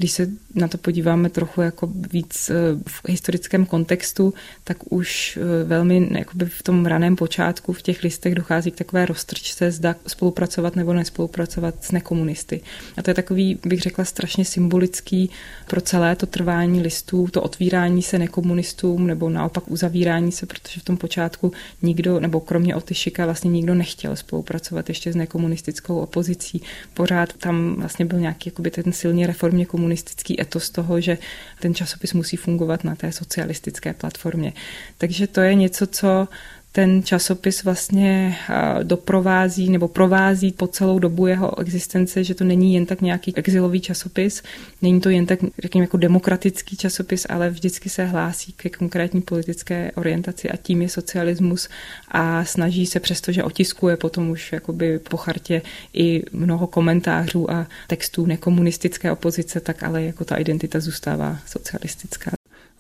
[0.04, 2.56] když se na to podíváme trochu jako víc eh,
[2.88, 8.72] v historickém kontextu, tak už eh, velmi v tom raném počátku v těch listech dochází
[8.72, 12.62] k takové roztrčce, zda spolupracovat nebo nespolupracovat s nekomunisty.
[12.98, 15.30] A to je takový, bych řekla, strašně symbolický
[15.68, 20.84] pro celé to trvání listů, to otvírání se nekomunistům nebo naopak uzavírání se, protože v
[20.84, 26.62] tom počátku nikdo, nebo kromě Otyšika vlastně nikdo nechtěl spolupracovat ještě s nekomunistickou opozicí.
[26.94, 31.18] Pořád tam vlastně byl nějaký jakoby ten silně reformně komunistický komunistický etos toho, že
[31.60, 34.54] ten časopis musí fungovat na té socialistické platformě.
[34.98, 36.28] Takže to je něco, co
[36.76, 38.38] ten časopis vlastně
[38.84, 43.82] doprovází nebo provází po celou dobu jeho existence, že to není jen tak nějaký exilový
[43.82, 44.44] časopis,
[44.82, 49.92] není to jen tak, řekněme, jako demokratický časopis, ale vždycky se hlásí ke konkrétní politické
[49.96, 51.70] orientaci a tím je socialismus
[52.12, 55.62] a snaží se přesto, že otiskuje potom už jakoby po chartě
[55.94, 62.32] i mnoho komentářů a textů nekomunistické opozice, tak ale jako ta identita zůstává socialistická.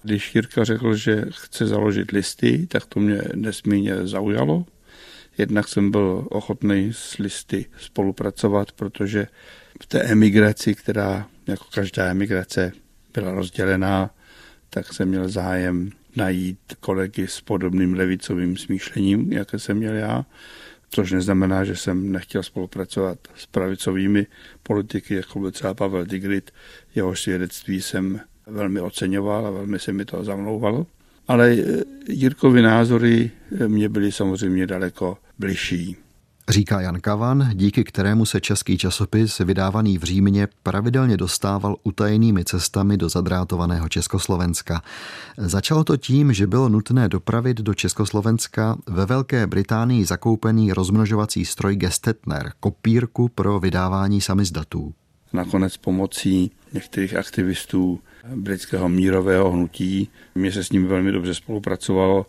[0.03, 4.65] Když Jirka řekl, že chce založit listy, tak to mě nesmírně zaujalo.
[5.37, 9.27] Jednak jsem byl ochotný s listy spolupracovat, protože
[9.81, 12.71] v té emigraci, která jako každá emigrace
[13.13, 14.09] byla rozdělená,
[14.69, 20.25] tak jsem měl zájem najít kolegy s podobným levicovým smýšlením, jaké jsem měl já,
[20.89, 24.27] což neznamená, že jsem nechtěl spolupracovat s pravicovými
[24.63, 26.51] politiky, jako byl třeba Pavel Tigrit,
[26.95, 30.85] jeho svědectví jsem velmi oceňoval a velmi se mi to zamlouvalo.
[31.27, 35.97] Ale eh, Jirkovi názory eh, mě byly samozřejmě daleko bližší.
[36.49, 42.97] Říká Jan Kavan, díky kterému se český časopis vydávaný v Římě pravidelně dostával utajenými cestami
[42.97, 44.81] do zadrátovaného Československa.
[45.37, 51.75] Začalo to tím, že bylo nutné dopravit do Československa ve Velké Británii zakoupený rozmnožovací stroj
[51.75, 54.93] Gestetner, kopírku pro vydávání samizdatů.
[55.33, 57.99] Nakonec pomocí některých aktivistů
[58.35, 60.09] britského mírového hnutí.
[60.35, 62.25] Mně se s ním velmi dobře spolupracovalo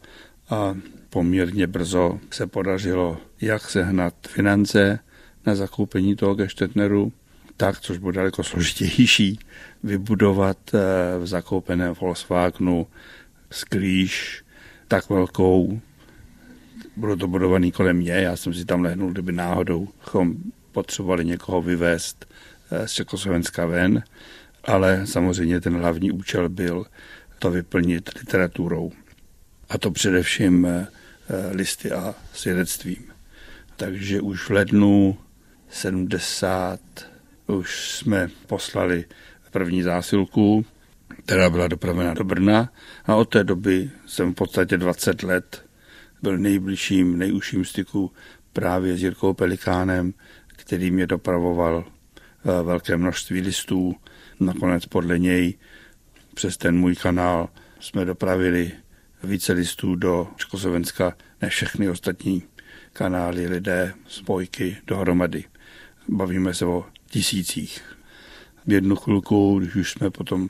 [0.51, 0.77] a
[1.11, 4.99] poměrně brzo se podařilo jak sehnat finance
[5.47, 7.12] na zakoupení toho Gestetneru,
[7.57, 9.38] tak, což bude daleko složitější,
[9.83, 10.79] vybudovat eh,
[11.19, 12.87] v zakoupeném Volkswagenu
[13.51, 14.45] sklíž
[14.88, 15.81] tak velkou,
[16.97, 19.88] bylo to budovaný kolem mě, já jsem si tam lehnul, kdyby náhodou
[20.73, 22.27] potřebovali někoho vyvést
[22.85, 24.03] z Čekoslovenska ven,
[24.65, 26.87] ale samozřejmě ten hlavní účel byl
[27.39, 28.93] to vyplnit literaturou.
[29.69, 30.87] A to především eh,
[31.51, 33.05] listy a svědectvím.
[33.77, 35.19] Takže už v lednu
[35.69, 36.81] 70
[37.47, 39.05] už jsme poslali
[39.55, 40.67] první zásilku,
[41.25, 42.73] která byla dopravena do Brna
[43.05, 45.65] a od té doby jsem v podstatě 20 let
[46.23, 48.13] byl nejbližším, nejužším styku
[48.53, 50.15] právě s Jirkou Pelikánem,
[50.47, 51.94] který mě dopravoval eh,
[52.63, 53.95] velké množství listů.
[54.41, 55.55] Nakonec podle něj
[56.35, 57.49] přes ten můj kanál
[57.81, 58.73] jsme dopravili
[59.25, 62.43] více listů do Československa než všechny ostatní
[62.93, 65.45] kanály, lidé, spojky dohromady.
[66.09, 67.83] Bavíme se o tisících.
[68.67, 70.49] V jednu chvilku, když už jsme potom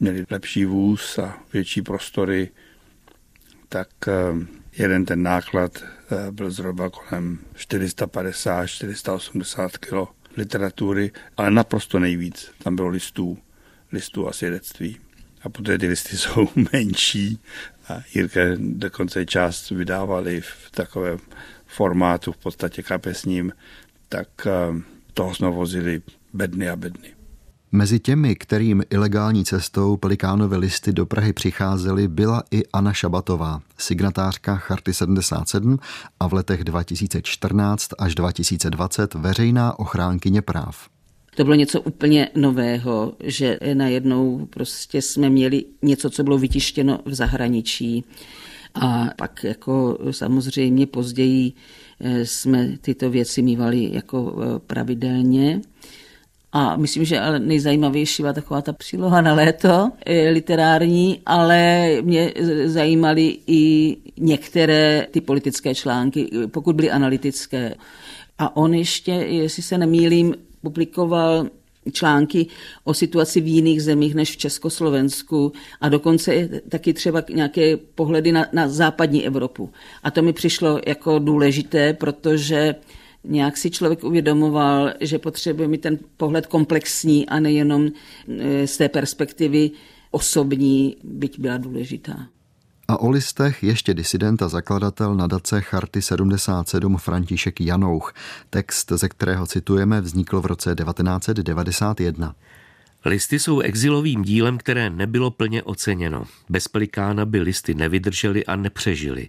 [0.00, 2.50] měli lepší vůz a větší prostory,
[3.68, 4.12] tak eh,
[4.72, 5.86] jeden ten náklad eh,
[6.30, 13.38] byl zhruba kolem 450-480 kg literatury, ale naprosto nejvíc tam bylo listů,
[13.92, 15.00] listů a svědectví.
[15.42, 17.38] A poté ty listy jsou menší
[17.88, 21.18] a Jirka dokonce část vydávali v takovém
[21.66, 23.52] formátu v podstatě kapesním,
[24.08, 24.82] tak eh,
[25.14, 27.21] toho jsme vozili bedny a bedny.
[27.74, 34.56] Mezi těmi, kterým ilegální cestou Pelikánovy listy do Prahy přicházely, byla i Anna Šabatová, signatářka
[34.56, 35.78] Charty 77
[36.20, 40.88] a v letech 2014 až 2020 veřejná ochránkyně práv.
[41.36, 47.14] To bylo něco úplně nového, že najednou prostě jsme měli něco, co bylo vytištěno v
[47.14, 48.04] zahraničí.
[48.74, 51.52] A pak jako samozřejmě později
[52.00, 55.60] eh, jsme tyto věci mývali jako eh, pravidelně.
[56.52, 62.32] A myslím, že nejzajímavější byla taková ta příloha na léto eh, literární, ale mě
[62.64, 67.74] zajímaly i některé ty politické články, pokud byly analytické.
[68.38, 71.46] A on ještě, jestli se nemýlím, publikoval
[71.92, 72.46] články
[72.84, 78.46] o situaci v jiných zemích než v Československu a dokonce taky třeba nějaké pohledy na,
[78.52, 79.70] na západní Evropu.
[80.02, 82.74] A to mi přišlo jako důležité, protože
[83.24, 87.88] nějak si člověk uvědomoval, že potřebuje mít ten pohled komplexní a nejenom
[88.38, 89.70] e, z té perspektivy
[90.10, 92.26] osobní, byť byla důležitá.
[92.88, 98.14] A o listech ještě disident a zakladatel nadace Charty 77 František Janouch.
[98.50, 102.34] Text, ze kterého citujeme, vznikl v roce 1991.
[103.04, 106.24] Listy jsou exilovým dílem, které nebylo plně oceněno.
[106.48, 109.28] Bez Pelikána by listy nevydržely a nepřežily.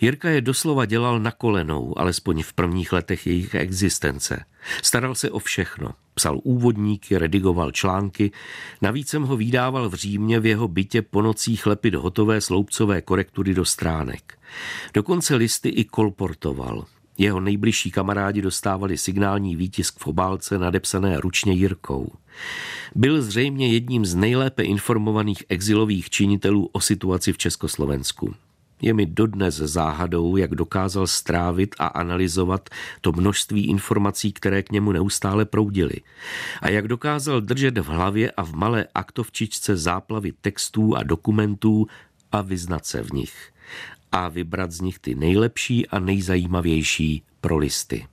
[0.00, 4.44] Jirka je doslova dělal na kolenou, alespoň v prvních letech jejich existence.
[4.82, 5.90] Staral se o všechno.
[6.14, 8.30] Psal úvodníky, redigoval články,
[8.82, 13.54] navíc jsem ho vydával v Římě v jeho bytě po nocích lepit hotové sloupcové korektury
[13.54, 14.38] do stránek.
[14.94, 16.84] Dokonce listy i kolportoval.
[17.20, 22.12] Jeho nejbližší kamarádi dostávali signální výtisk v obálce nadepsané ručně Jirkou.
[22.94, 28.34] Byl zřejmě jedním z nejlépe informovaných exilových činitelů o situaci v Československu.
[28.82, 32.68] Je mi dodnes záhadou, jak dokázal strávit a analyzovat
[33.00, 36.00] to množství informací, které k němu neustále proudily.
[36.62, 41.86] A jak dokázal držet v hlavě a v malé aktovčičce záplavy textů a dokumentů
[42.32, 43.52] a vyznat se v nich.
[44.12, 48.06] A vybrat z nich ty nejlepší a nejzajímavější pro listy.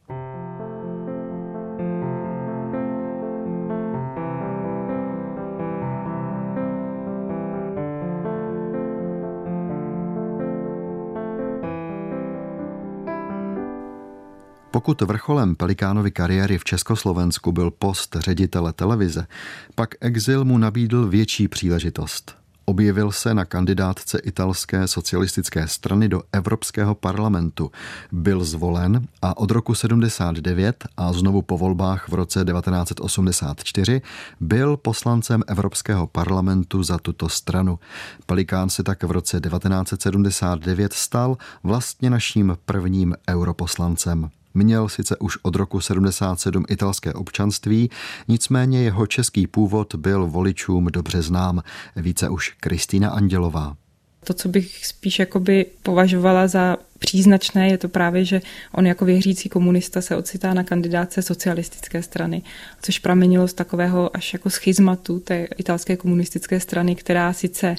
[14.71, 19.27] Pokud vrcholem Pelikánovy kariéry v Československu byl post ředitele televize,
[19.75, 22.46] pak exil mu nabídl větší příležitost.
[22.69, 27.71] Objevil se na kandidátce italské socialistické strany do Evropského parlamentu.
[28.11, 34.01] Byl zvolen a od roku 79 a znovu po volbách v roce 1984
[34.39, 37.79] byl poslancem Evropského parlamentu za tuto stranu.
[38.25, 44.29] Pelikán se tak v roce 1979 stal vlastně naším prvním europoslancem.
[44.57, 47.89] Měl sice už od roku 77 italské občanství,
[48.27, 51.63] nicméně jeho český původ byl voličům dobře znám.
[51.95, 53.75] Více už Kristýna Andělová.
[54.23, 58.41] To, co bych spíš jakoby považovala za příznačné, je to právě, že
[58.71, 62.41] on jako věřící komunista se ocitá na kandidáce socialistické strany,
[62.81, 67.75] což pramenilo z takového až jako schizmatu té italské komunistické strany, která sice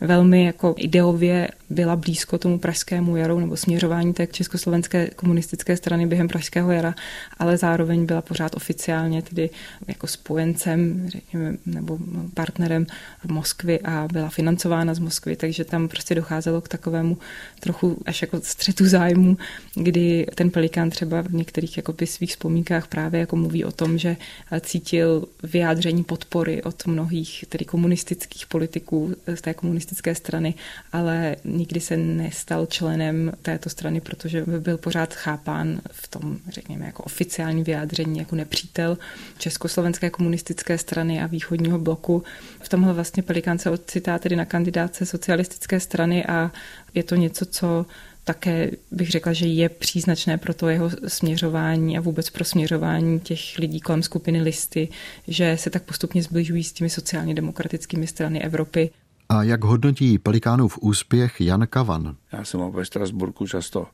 [0.00, 6.28] velmi jako ideově byla blízko tomu pražskému jaru nebo směřování té československé komunistické strany během
[6.28, 6.94] pražského jara,
[7.38, 9.50] ale zároveň byla pořád oficiálně tedy
[9.88, 11.98] jako spojencem řekněme, nebo
[12.34, 12.86] partnerem
[13.24, 17.18] v Moskvě a byla financována z Moskvy, takže tam prostě docházelo k takovému
[17.60, 19.36] trochu až jako střetu zájmu,
[19.74, 24.16] kdy ten Pelikán třeba v některých jakoby svých vzpomínkách právě jako mluví o tom, že
[24.60, 30.54] cítil vyjádření podpory od mnohých tedy komunistických politiků z té komunistické strany,
[30.92, 36.86] ale nikdy se nestal členem této strany, protože by byl pořád chápán v tom, řekněme,
[36.86, 38.98] jako oficiální vyjádření jako nepřítel
[39.38, 42.22] Československé komunistické strany a východního bloku.
[42.60, 46.50] V tomhle vlastně Pelikán se ocitá tedy na kandidáce socialistické strany a
[46.94, 47.86] je to něco, co
[48.28, 53.58] také bych řekla, že je příznačné pro to jeho směřování a vůbec pro směřování těch
[53.58, 54.88] lidí kolem skupiny listy,
[55.28, 58.90] že se tak postupně zbližují s těmi sociálně demokratickými strany Evropy.
[59.30, 62.16] A jak hodnotí Pelikánův úspěch Jan Kavan?
[62.32, 63.86] Já jsem ho ve Strasburku často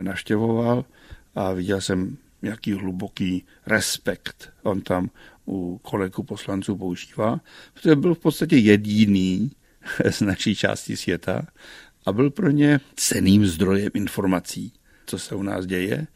[0.00, 0.84] naštěvoval
[1.34, 5.10] a viděl jsem, jaký hluboký respekt on tam
[5.48, 7.40] u kolegů poslanců používá,
[7.74, 9.50] protože byl v podstatě jediný
[10.10, 11.46] z naší části světa
[12.06, 14.72] a byl pro ně ceným zdrojem informací,
[15.06, 16.06] co se u nás děje.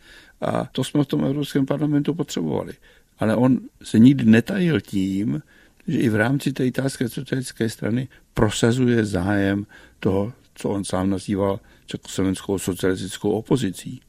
[0.41, 2.72] A to jsme v tom Evropském parlamentu potřebovali.
[3.18, 5.43] Ale on se nikdy netajil tím,
[5.89, 9.66] že i v rámci té italské socialistické strany prosazuje zájem
[10.01, 14.01] toho, co on sám nazýval československou socialistickou opozicí.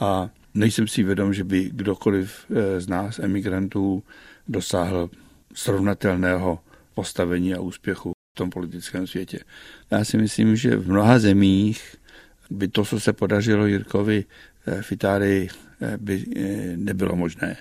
[0.00, 4.02] A nejsem si vědom, že by kdokoliv eh, z nás, emigrantů,
[4.48, 5.10] dosáhl
[5.54, 6.58] srovnatelného
[6.94, 9.38] postavení a úspěchu v tom politickém světě.
[9.90, 11.96] Já si myslím, že v mnoha zemích
[12.50, 14.24] by to, co se podařilo Jirkovi
[14.66, 15.48] eh, v Itálii,
[15.80, 16.24] eh, by
[16.76, 17.56] nebylo možné.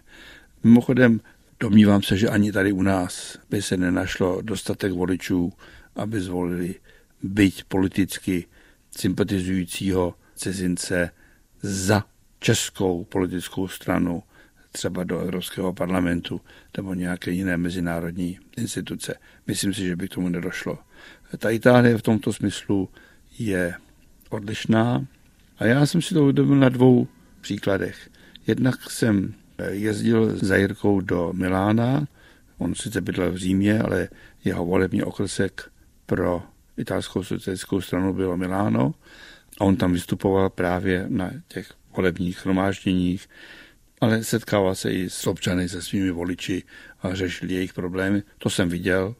[0.63, 1.19] Mimochodem,
[1.59, 5.53] domnívám se, že ani tady u nás by se nenašlo dostatek voličů,
[5.95, 6.75] aby zvolili
[7.23, 8.45] byť politicky
[8.91, 11.11] sympatizujícího cizince
[11.61, 12.03] za
[12.39, 14.23] českou politickou stranu,
[14.71, 16.41] třeba do Evropského parlamentu
[16.77, 19.15] nebo nějaké jiné mezinárodní instituce.
[19.47, 20.77] Myslím si, že by k tomu nedošlo.
[21.37, 22.89] Ta Itálie v tomto smyslu
[23.39, 23.73] je
[24.29, 25.05] odlišná
[25.57, 27.07] a já jsem si to uvědomil na dvou
[27.41, 28.09] příkladech.
[28.47, 29.33] Jednak jsem
[29.69, 32.07] jezdil za Jirkou do Milána,
[32.57, 34.09] on sice bydlel v Římě, ale
[34.43, 35.71] jeho volební okrsek
[36.05, 36.43] pro
[36.77, 38.93] italskou socialistickou stranu bylo Miláno.
[39.59, 43.29] A on tam vystupoval právě na těch volebních shromážděních,
[44.01, 46.63] ale setkával se i s občany, se svými voliči
[47.01, 48.23] a řešil jejich problémy.
[48.37, 49.15] To jsem viděl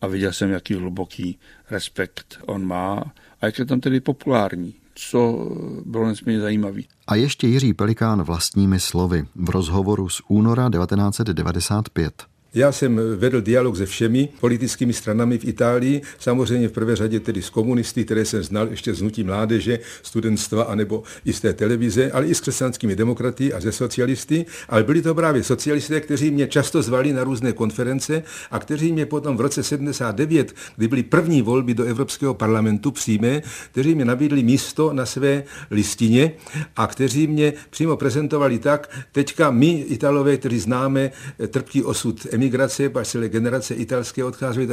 [0.00, 1.38] a viděl jsem, jaký hluboký
[1.70, 5.48] respekt on má a jak je tam tedy populární co
[5.86, 6.80] bylo nesmírně zajímavé.
[7.06, 12.31] A ještě Jiří Pelikán vlastními slovy v rozhovoru z února 1995.
[12.54, 17.42] Já jsem vedl dialog se všemi politickými stranami v Itálii, samozřejmě v prvé řadě tedy
[17.42, 22.10] s komunisty, které jsem znal ještě z hnutí mládeže, studentstva anebo i z té televize,
[22.10, 24.46] ale i s křesťanskými demokraty a ze socialisty.
[24.68, 29.06] Ale byli to právě socialisté, kteří mě často zvali na různé konference a kteří mě
[29.06, 34.42] potom v roce 79, kdy byly první volby do Evropského parlamentu přímé, kteří mě nabídli
[34.42, 36.32] místo na své listině
[36.76, 41.10] a kteří mě přímo prezentovali tak, teďka my, Italové, kteří známe
[41.48, 44.68] trpký osud emigrace, pak celé generace italské odcházely,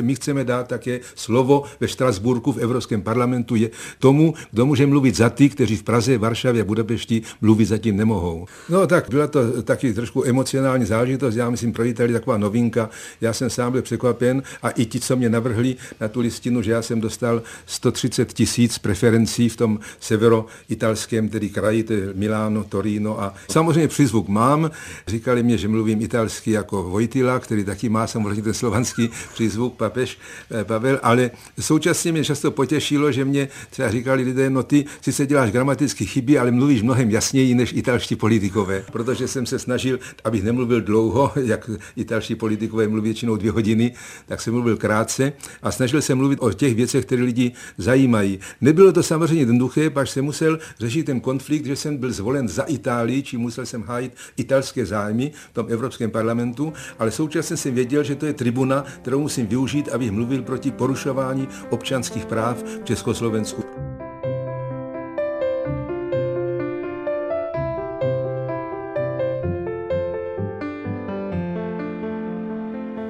[0.00, 3.54] my chceme dát také slovo ve Štrasburku v Evropském parlamentu.
[3.54, 8.46] Je tomu, kdo může mluvit za ty, kteří v Praze, Varšavě, Budapešti mluvit zatím nemohou.
[8.68, 12.90] No tak byla to taky trošku emocionální záležitost, já myslím pro Itálii taková novinka,
[13.20, 16.70] já jsem sám byl překvapen a i ti, co mě navrhli na tu listinu, že
[16.70, 23.22] já jsem dostal 130 tisíc preferencí v tom severo-italském, tedy kraji, to je Miláno, Torino
[23.22, 24.70] a samozřejmě přízvuk mám,
[25.06, 30.18] říkali mě, že mluvím italsky jako Vojtila, který taky má samozřejmě ten slovanský přízvuk papež
[30.50, 31.30] eh, Pavel, ale
[31.60, 36.38] současně mě často potěšilo, že mě třeba říkali lidé, no ty sice děláš gramatické chyby,
[36.38, 41.70] ale mluvíš mnohem jasněji než italští politikové, protože jsem se snažil, abych nemluvil dlouho, jak
[41.96, 43.94] italští politikové mluví většinou dvě hodiny,
[44.26, 45.32] tak jsem mluvil krátce
[45.62, 48.38] a snažil se mluvit o těch věcech, které lidi zajímají.
[48.60, 52.62] Nebylo to samozřejmě jednoduché, pak jsem musel řešit ten konflikt, že jsem byl zvolen za
[52.62, 58.02] Itálii, či musel jsem hájit italské zájmy v tom Evropském parlamentu ale současně jsem věděl,
[58.02, 63.97] že to je tribuna, kterou musím využít, abych mluvil proti porušování občanských práv v Československu.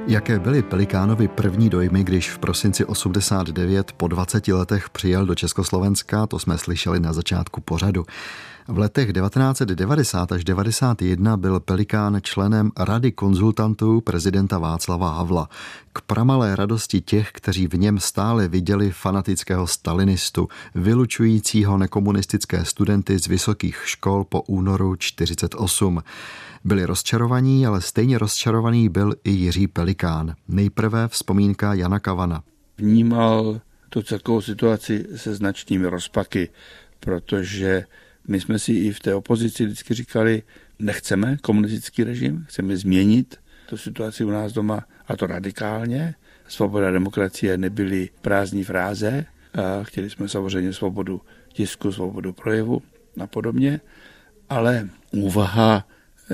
[0.08, 6.26] Jaké byly Pelikánovi první dojmy, když v prosinci 89 po 20 letech přijel do Československa,
[6.26, 8.04] to jsme slyšeli na začátku pořadu.
[8.68, 15.48] V letech 1990 až 1991 byl Pelikán členem Rady konzultantů prezidenta Václava Havla.
[15.92, 23.26] K pramalé radosti těch, kteří v něm stále viděli fanatického stalinistu, vylučujícího nekomunistické studenty z
[23.26, 26.02] vysokých škol po únoru 48.
[26.64, 30.34] Byli rozčarovaní, ale stejně rozčarovaný byl i Jiří Pelikán.
[30.48, 32.42] Nejprve vzpomínka Jana Kavana.
[32.78, 36.48] Vnímal tu celkovou situaci se značnými rozpaky,
[37.00, 37.84] protože
[38.28, 40.42] my jsme si i v té opozici vždycky říkali,
[40.78, 43.36] nechceme komunistický režim, chceme změnit
[43.68, 46.14] tu situaci u nás doma, a to radikálně.
[46.48, 51.20] Svoboda demokracie nebyly prázdní fráze, a chtěli jsme samozřejmě svobodu
[51.52, 52.82] tisku, svobodu projevu
[53.20, 53.80] a podobně,
[54.48, 55.84] ale úvaha,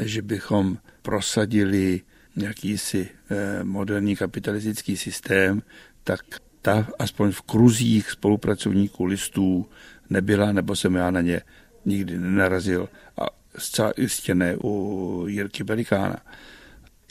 [0.03, 2.01] že bychom prosadili
[2.37, 5.63] jakýsi eh, moderní kapitalistický systém,
[6.05, 6.21] tak
[6.63, 9.67] ta aspoň v kruzích spolupracovníků listů
[10.11, 11.41] nebyla, nebo jsem já na ně
[11.85, 12.89] nikdy nenarazil.
[13.21, 13.27] A
[13.59, 16.17] zcela jistě ne u Jirky Pelikána.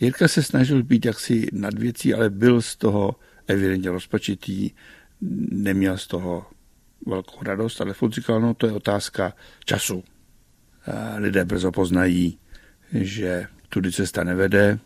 [0.01, 3.15] Jirka se snažil být jaksi nad věcí, ale byl z toho
[3.47, 4.71] evidentně rozpačitý,
[5.51, 6.45] neměl z toho
[7.07, 9.33] velkou radost, ale furt říkal, no to je otázka
[9.65, 10.03] času.
[10.85, 12.37] A lidé brzo poznají,
[12.93, 14.79] že tudy cesta nevede,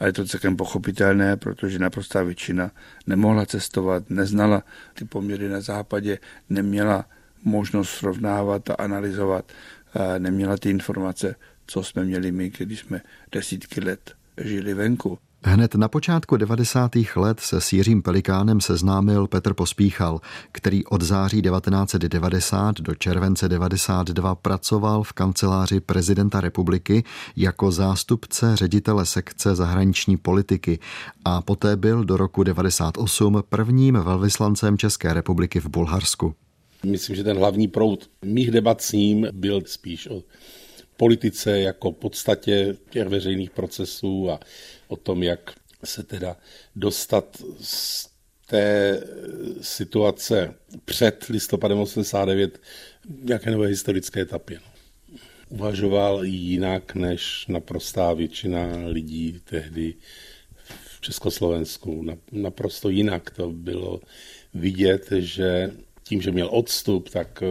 [0.00, 2.70] a je to celkem pochopitelné, protože naprostá většina
[3.06, 4.62] nemohla cestovat, neznala
[4.94, 7.06] ty poměry na západě, neměla
[7.44, 9.52] možnost srovnávat a analyzovat,
[9.94, 11.34] a neměla ty informace,
[11.66, 13.00] co jsme měli my, když jsme
[13.32, 15.18] desítky let žili venku.
[15.44, 16.90] Hned na počátku 90.
[17.16, 20.20] let se s Jiřím Pelikánem seznámil Petr Pospíchal,
[20.52, 27.04] který od září 1990 do července 92 pracoval v kanceláři prezidenta republiky
[27.36, 30.78] jako zástupce ředitele sekce zahraniční politiky
[31.24, 36.34] a poté byl do roku 98 prvním velvyslancem České republiky v Bulharsku.
[36.86, 40.22] Myslím, že ten hlavní proud mých debat s ním byl spíš o
[40.96, 44.40] politice jako podstatě těch veřejných procesů a
[44.88, 46.36] o tom, jak se teda
[46.76, 48.08] dostat z
[48.46, 49.02] té
[49.60, 52.60] situace před listopadem 89
[53.22, 54.60] nějaké nové historické etapě.
[54.66, 54.72] No.
[55.48, 59.94] Uvažoval jinak než naprostá většina lidí tehdy
[60.64, 62.06] v Československu.
[62.32, 64.00] Naprosto jinak to bylo
[64.54, 65.70] vidět, že
[66.02, 67.42] tím, že měl odstup, tak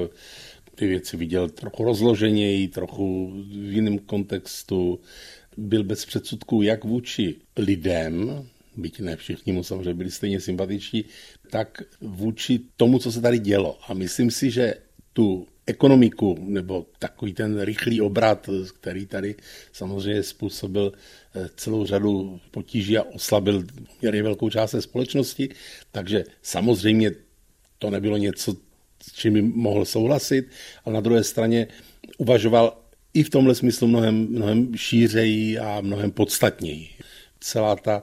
[0.76, 4.99] ty věci viděl trochu rozloženěji, trochu v jiném kontextu.
[5.57, 8.43] Byl bez předsudků jak vůči lidem,
[8.78, 11.05] byť ne všichni mu samozřejmě byli stejně sympatičtí,
[11.49, 13.80] tak vůči tomu, co se tady dělo.
[13.88, 14.74] A myslím si, že
[15.13, 18.49] tu ekonomiku, nebo takový ten rychlý obrat,
[18.80, 19.36] který tady
[19.72, 23.63] samozřejmě způsobil eh, celou řadu potíží a oslabil
[23.99, 25.49] poměrně velkou část společnosti,
[25.91, 27.11] takže samozřejmě
[27.80, 28.55] to nebylo něco,
[29.04, 30.45] s čím by mohl souhlasit,
[30.86, 31.68] ale na druhé straně
[32.18, 32.78] uvažoval
[33.14, 36.89] i v tomhle smyslu mnohem, mnohem šířeji a mnohem podstatněji.
[37.39, 38.02] Celá ta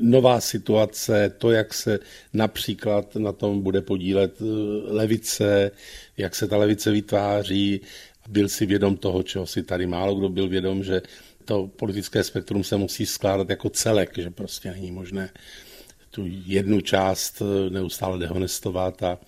[0.00, 1.98] nová situace, to, jak se
[2.32, 4.44] například na tom bude podílet eh,
[4.92, 5.70] levice,
[6.16, 7.80] jak se ta levice vytváří,
[8.28, 11.02] byl si vědom toho, čeho si tady málo kdo byl vědom, že
[11.44, 15.30] to politické spektrum se musí skládat jako celek, že prostě není možné
[16.10, 19.18] tu jednu část eh, neustále dehonestovat a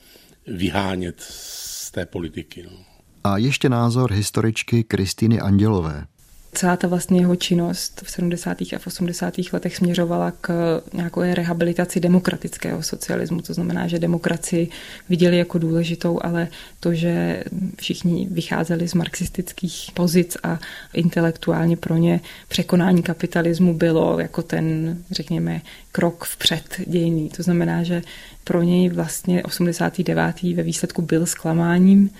[0.47, 2.63] vyhánět z té politiky.
[2.63, 2.71] No.
[3.25, 6.07] A ještě názor historičky Kristýny Andělové
[6.55, 8.61] celá ta vlastně jeho činnost v 70.
[8.61, 9.35] a v 80.
[9.53, 13.43] letech směřovala k nějaké rehabilitaci demokratického socialismu.
[13.43, 14.69] To znamená, že demokracii
[15.09, 16.49] viděli jako důležitou, ale
[16.81, 17.45] to, že
[17.79, 20.59] všichni vycházeli z marxistických pozic a
[20.93, 25.61] intelektuálně pro ně překonání kapitalismu bylo jako ten, řekněme,
[25.93, 27.29] krok vpřed dějný.
[27.29, 28.03] To znamená, že
[28.45, 30.43] pro něj vlastně 89.
[30.43, 32.11] ve výsledku byl zklamáním,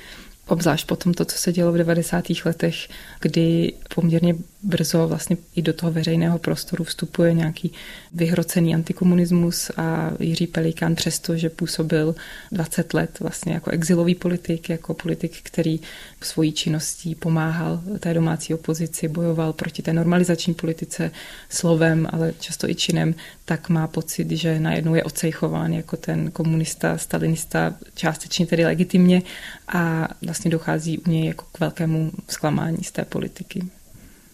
[0.49, 2.25] obzvlášť potom to, co se dělo v 90.
[2.45, 2.89] letech,
[3.21, 7.73] kdy poměrně brzo vlastně i do toho veřejného prostoru vstupuje nějaký
[8.13, 12.15] vyhrocený antikomunismus a Jiří Pelikán přesto, že působil
[12.53, 15.81] 20 let vlastně jako exilový politik, jako politik, který
[16.21, 21.11] svojí činností pomáhal té domácí opozici, bojoval proti té normalizační politice
[21.49, 23.15] slovem, ale často i činem,
[23.45, 29.23] tak má pocit, že najednou je ocejchován jako ten komunista, stalinista, částečně tedy legitimně
[29.69, 33.63] a vlastně dochází u něj jako k velkému zklamání z té politiky.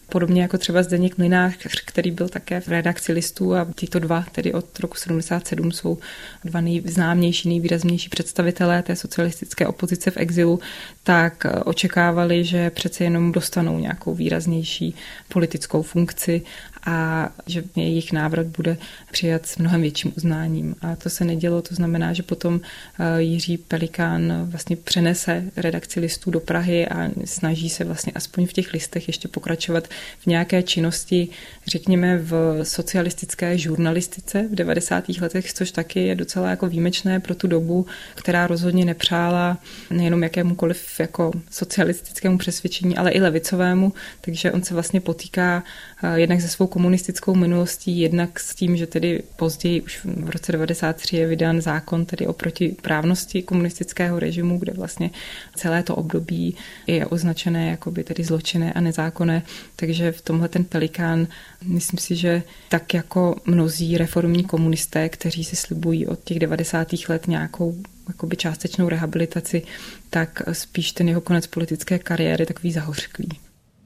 [0.09, 1.53] Podobně jako třeba Zdeněk Mlinář,
[1.85, 5.97] který byl také v redakci listů a tyto dva, tedy od roku 77, jsou
[6.45, 10.59] dva nejznámější, nejvýraznější představitelé té socialistické opozice v exilu,
[11.03, 14.95] tak očekávali, že přece jenom dostanou nějakou výraznější
[15.29, 16.41] politickou funkci
[16.85, 18.77] a že jejich návrat bude
[19.11, 20.75] přijat s mnohem větším uznáním.
[20.81, 22.61] A to se nedělo, to znamená, že potom
[22.99, 28.53] eh, Jiří Pelikán vlastně přenese redakci listů do Prahy a snaží se vlastně aspoň v
[28.53, 29.87] těch listech ještě pokračovat
[30.19, 31.27] v nějaké činnosti,
[31.67, 35.09] řekněme v socialistické žurnalistice v 90.
[35.09, 39.57] letech, což taky je docela jako výjimečné pro tu dobu, která rozhodně nepřála
[39.89, 45.63] nejenom jakémukoliv jako socialistickému přesvědčení, ale i levicovému, takže on se vlastně potýká
[46.03, 50.51] eh, jednak se svou komunistickou minulostí, jednak s tím, že tedy později už v roce
[50.51, 55.09] 93 je vydán zákon tedy o protiprávnosti komunistického režimu, kde vlastně
[55.55, 56.55] celé to období
[56.87, 59.43] je označené jako by tedy zločinné a nezákonné,
[59.75, 61.27] takže v tomhle ten pelikán,
[61.63, 66.87] myslím si, že tak jako mnozí reformní komunisté, kteří si slibují od těch 90.
[67.09, 67.75] let nějakou
[68.07, 69.63] jakoby částečnou rehabilitaci,
[70.09, 73.29] tak spíš ten jeho konec politické kariéry takový zahořklý.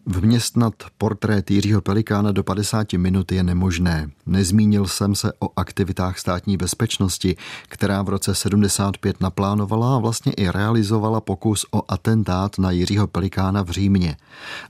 [0.08, 4.10] Vměstnat portrét Jiřího Pelikána do 50 minut je nemožné.
[4.26, 7.36] Nezmínil jsem se o aktivitách státní bezpečnosti,
[7.68, 13.64] která v roce 75 naplánovala a vlastně i realizovala pokus o atentát na Jiřího Pelikána
[13.64, 14.18] v Římě.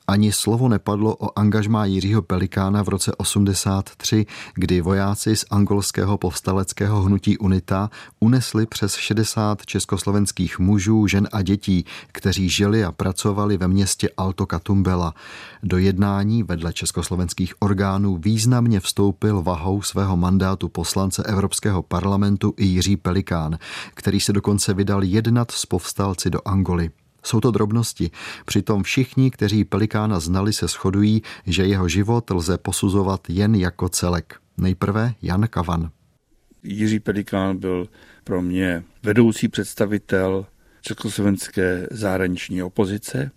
[0.07, 7.01] Ani slovo nepadlo o angažmá Jiřího Pelikána v roce 83, kdy vojáci z angolského povstaleckého
[7.01, 13.67] hnutí UNITA unesli přes 60 československých mužů, žen a dětí, kteří žili a pracovali ve
[13.67, 15.13] městě Alto Catumbela.
[15.63, 22.97] Do jednání vedle československých orgánů významně vstoupil vahou svého mandátu poslance Evropského parlamentu i Jiří
[22.97, 23.57] Pelikán,
[23.93, 26.91] který se dokonce vydal jednat s povstalci do Angoly.
[27.23, 28.11] Jsou to drobnosti.
[28.45, 34.35] Přitom všichni, kteří Pelikána znali, se shodují, že jeho život lze posuzovat jen jako celek.
[34.57, 35.89] Nejprve Jan Kavan.
[36.63, 37.89] Jiří Pelikán byl
[38.23, 40.45] pro mě vedoucí představitel
[40.81, 43.31] československé zahraniční opozice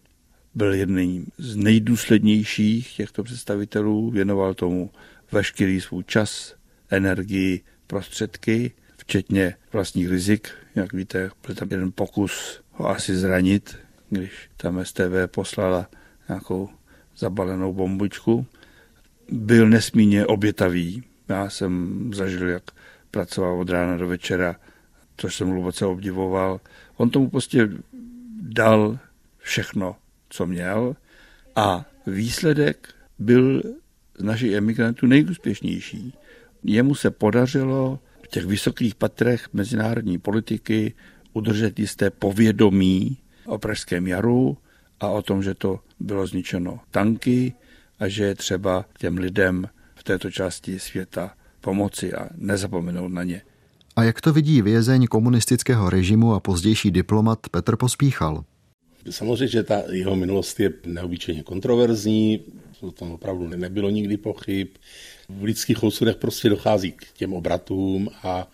[0.59, 4.91] byl jedním z nejdůslednějších těchto představitelů, věnoval tomu
[5.33, 6.55] veškerý svůj čas,
[6.91, 10.49] energii, prostředky, včetně vlastních rizik.
[10.75, 13.77] Jak víte, byl tam jeden pokus ho asi zranit,
[14.11, 15.89] když tam STV poslala
[16.29, 16.69] nějakou
[17.17, 18.47] zabalenou bombičku.
[19.31, 21.03] Byl nesmírně obětavý.
[21.29, 22.63] Já jsem zažil, jak
[23.11, 24.57] pracoval od rána do večera,
[25.17, 26.61] což jsem hluboce obdivoval.
[26.97, 27.69] On tomu prostě
[28.41, 28.99] dal
[29.39, 29.97] všechno,
[30.29, 30.97] co měl
[31.57, 33.63] a výsledek byl
[34.19, 36.15] z našich emigrantů nejúspěšnější.
[36.65, 40.95] Jemu se podařilo v těch vysokých patrech mezinárodní politiky
[41.33, 44.57] udržet jisté povědomí o Pražském jaru
[45.01, 47.55] a o tom, že to bylo zničeno tanky
[47.99, 53.43] a že je třeba těm lidem v této části světa pomoci a nezapomenout na ně.
[53.97, 58.45] A jak to vidí vězeň komunistického režimu a pozdější diplomat Petr Pospíchal?
[59.11, 62.41] Samozřejmě, že ta jeho minulost je neobyčejně kontroverzní,
[62.81, 64.69] o tom opravdu nebylo nikdy pochyb.
[65.29, 68.51] V lidských osudech prostě dochází k těm obratům a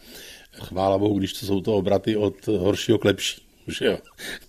[0.53, 3.43] chvála Bohu, když to jsou to obraty od horšího k lepší.
[3.69, 3.99] Že jo?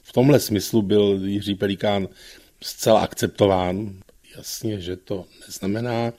[0.02, 2.08] V tomhle smyslu byl Jiří Pelikán
[2.64, 3.94] zcela akceptován.
[4.38, 6.14] Jasně, že to neznamená,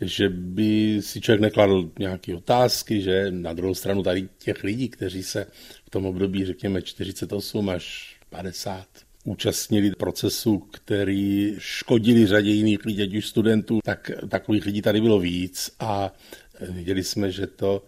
[0.00, 5.22] že by si člověk nekladl nějaké otázky, že na druhou stranu tady těch lidí, kteří
[5.22, 5.46] se
[5.84, 8.86] v tom období, řekněme 48 až 50,
[9.24, 15.18] účastnili procesu, který škodili řadě jiných lidí, ať už studentů, tak takových lidí tady bylo
[15.18, 16.14] víc a
[16.70, 17.84] viděli jsme, že to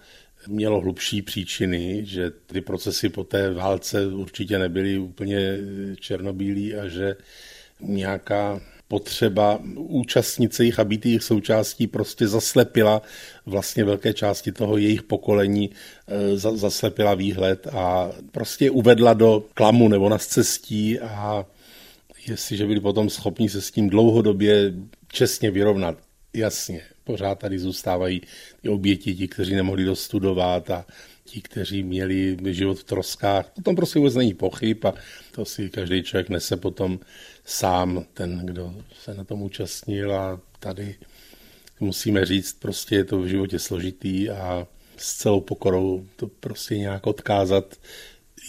[0.49, 5.59] mělo hlubší příčiny, že ty procesy po té válce určitě nebyly úplně
[6.01, 7.17] černobílí a že
[7.81, 8.61] nějaká
[8.93, 13.03] potřeba účastnit se jich a být jejich součástí prostě zaslepila
[13.47, 15.71] vlastně velké části toho jejich pokolení,
[16.09, 21.47] e, zaslepila výhled a prostě uvedla do klamu nebo na cestí a
[22.27, 24.73] jestliže byli potom schopni se s tím dlouhodobě
[25.13, 25.97] čestně vyrovnat,
[26.35, 28.21] jasně, pořád tady zůstávají
[28.63, 30.85] ty oběti, ti, kteří nemohli dostudovat a
[31.25, 33.53] ti, kteří měli život v troskách.
[33.59, 34.95] O tom prostě vůbec není pochyb a
[35.33, 37.01] to si každý člověk nese potom
[37.45, 40.95] sám, ten, kdo se na tom účastnil a tady
[41.81, 44.67] musíme říct, prostě je to v životě složitý a
[44.97, 47.77] s celou pokorou to prostě nějak odkázat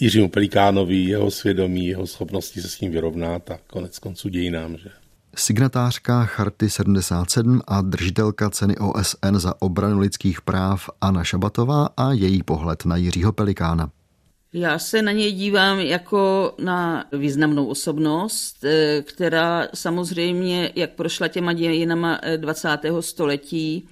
[0.00, 4.76] Jiřímu Pelikánovi, jeho svědomí, jeho schopnosti se s tím vyrovnat a konec konců dějinám.
[4.76, 4.90] Že?
[5.36, 12.42] Signatářka Charty 77 a držitelka ceny OSN za obranu lidských práv Anna Šabatová a její
[12.42, 13.90] pohled na Jiřího Pelikána.
[14.56, 21.52] Já se na něj dívám jako na významnou osobnost, eh, která samozřejmě, jak prošla těma
[21.52, 22.98] dějinama 20.
[22.98, 23.88] Eh, století,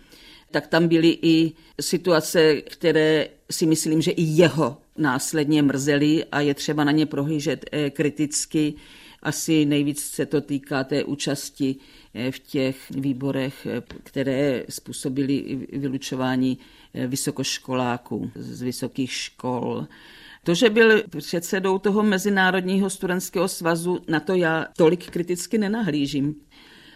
[0.51, 6.55] tak tam byly i situace, které si myslím, že i jeho následně mrzely a je
[6.55, 8.75] třeba na ně prohlížet eh, kriticky.
[9.23, 11.77] Asi nejvíc se to týká té účasti
[12.31, 13.67] v těch výborech,
[14.03, 16.59] které způsobily vylučování
[16.95, 19.87] vysokoškoláků z vysokých škol.
[20.45, 26.35] To, že byl předsedou toho Mezinárodního studentského svazu, na to já tolik kriticky nenahlížím.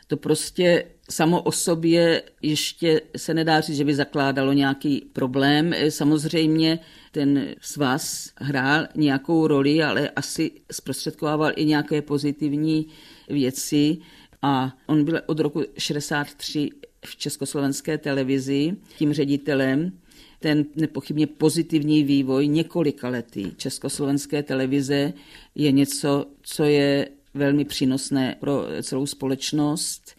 [0.07, 5.75] To prostě samo o sobě ještě se nedá říct, že by zakládalo nějaký problém.
[5.89, 6.79] Samozřejmě
[7.13, 12.87] ten svaz hrál nějakou roli, ale asi zprostředkovával i nějaké pozitivní
[13.29, 13.99] věci.
[14.43, 16.71] A on byl od roku 63
[17.07, 19.93] v československé televizi tím ředitelem.
[20.41, 25.13] Ten nepochybně pozitivní vývoj několika lety československé televize
[25.55, 30.17] je něco, co je velmi přínosné pro celou společnost.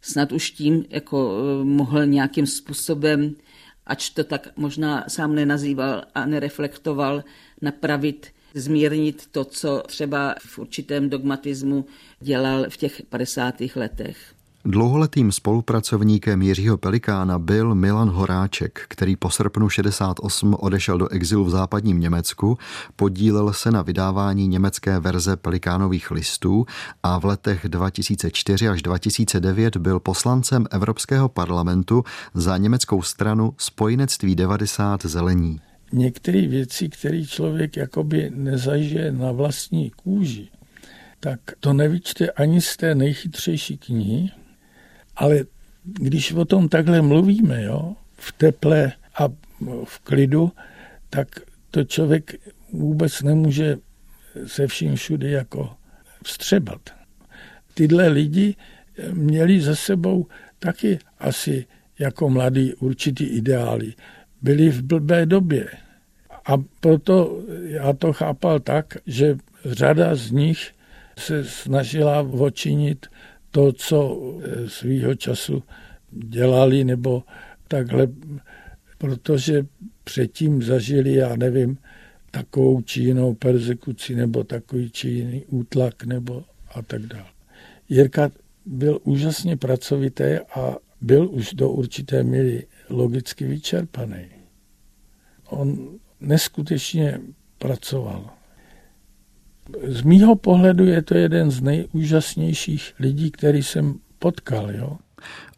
[0.00, 3.34] Snad už tím jako eh, mohl nějakým způsobem,
[3.86, 7.24] ač to tak možná sám nenazýval a nereflektoval,
[7.62, 11.84] napravit zmírnit to, co třeba v určitém dogmatismu
[12.20, 13.54] dělal v těch 50.
[13.76, 14.35] letech.
[14.68, 21.50] Dlouholetým spolupracovníkem Jiřího Pelikána byl Milan Horáček, který po srpnu 68 odešel do exilu v
[21.50, 22.58] západním Německu,
[22.96, 26.66] podílel se na vydávání německé verze Pelikánových listů
[27.02, 32.04] a v letech 2004 až 2009 byl poslancem Evropského parlamentu
[32.34, 35.60] za německou stranu Spojenectví 90 zelení.
[35.92, 40.48] Některé věci, které člověk jakoby nezažije na vlastní kůži,
[41.20, 44.30] tak to nevyčte ani z té nejchytřejší knihy,
[45.16, 45.44] ale
[45.84, 49.28] když o tom takhle mluvíme, jo, v teple a
[49.84, 50.52] v klidu,
[51.10, 51.28] tak
[51.70, 52.34] to člověk
[52.72, 53.78] vůbec nemůže
[54.46, 55.70] se vším všude jako
[56.24, 56.80] vstřebat.
[57.74, 58.54] Tyhle lidi
[59.12, 60.26] měli za sebou
[60.58, 61.66] taky asi
[61.98, 63.92] jako mladí určitý ideály.
[64.42, 65.68] Byli v blbé době.
[66.46, 70.70] A proto já to chápal tak, že řada z nich
[71.18, 73.06] se snažila očinit
[73.56, 75.62] to, co eh, svýho času
[76.10, 77.22] dělali, nebo
[77.68, 78.08] takhle,
[78.98, 79.66] protože
[80.04, 81.78] předtím zažili, já nevím,
[82.30, 86.44] takovou či jinou persekuci, nebo takový či jiný útlak, nebo
[86.74, 87.26] a tak dále.
[87.88, 88.30] Jirka
[88.66, 94.26] byl úžasně pracovitý a byl už do určité míry logicky vyčerpaný.
[95.48, 97.20] On neskutečně
[97.58, 98.35] pracoval.
[99.82, 104.70] Z mýho pohledu je to jeden z nejúžasnějších lidí, který jsem potkal.
[104.70, 104.96] Jo?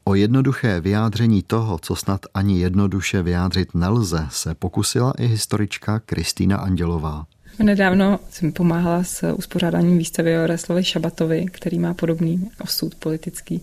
[0.05, 6.57] O jednoduché vyjádření toho, co snad ani jednoduše vyjádřit nelze, se pokusila i historička Kristýna
[6.57, 7.27] Andělová.
[7.63, 13.63] Nedávno jsem pomáhala s uspořádáním výstavy o Reslovi Šabatovi, který má podobný osud politický.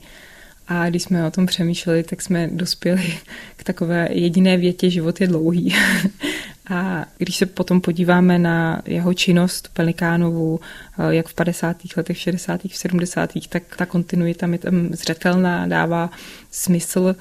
[0.68, 3.18] A když jsme o tom přemýšleli, tak jsme dospěli
[3.56, 5.76] k takové jediné větě, život je dlouhý.
[6.70, 11.98] A když se potom podíváme na jeho činnost Pelikánovu, eh, jak v 50.
[11.98, 12.62] letech, v 60.
[12.68, 13.48] v 70.
[13.50, 16.10] tak ta kontinuita mi tam zřetelná, dává
[16.52, 17.16] smysl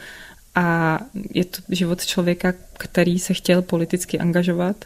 [0.54, 1.00] a
[1.34, 4.84] je to život člověka, který se chtěl politicky angažovat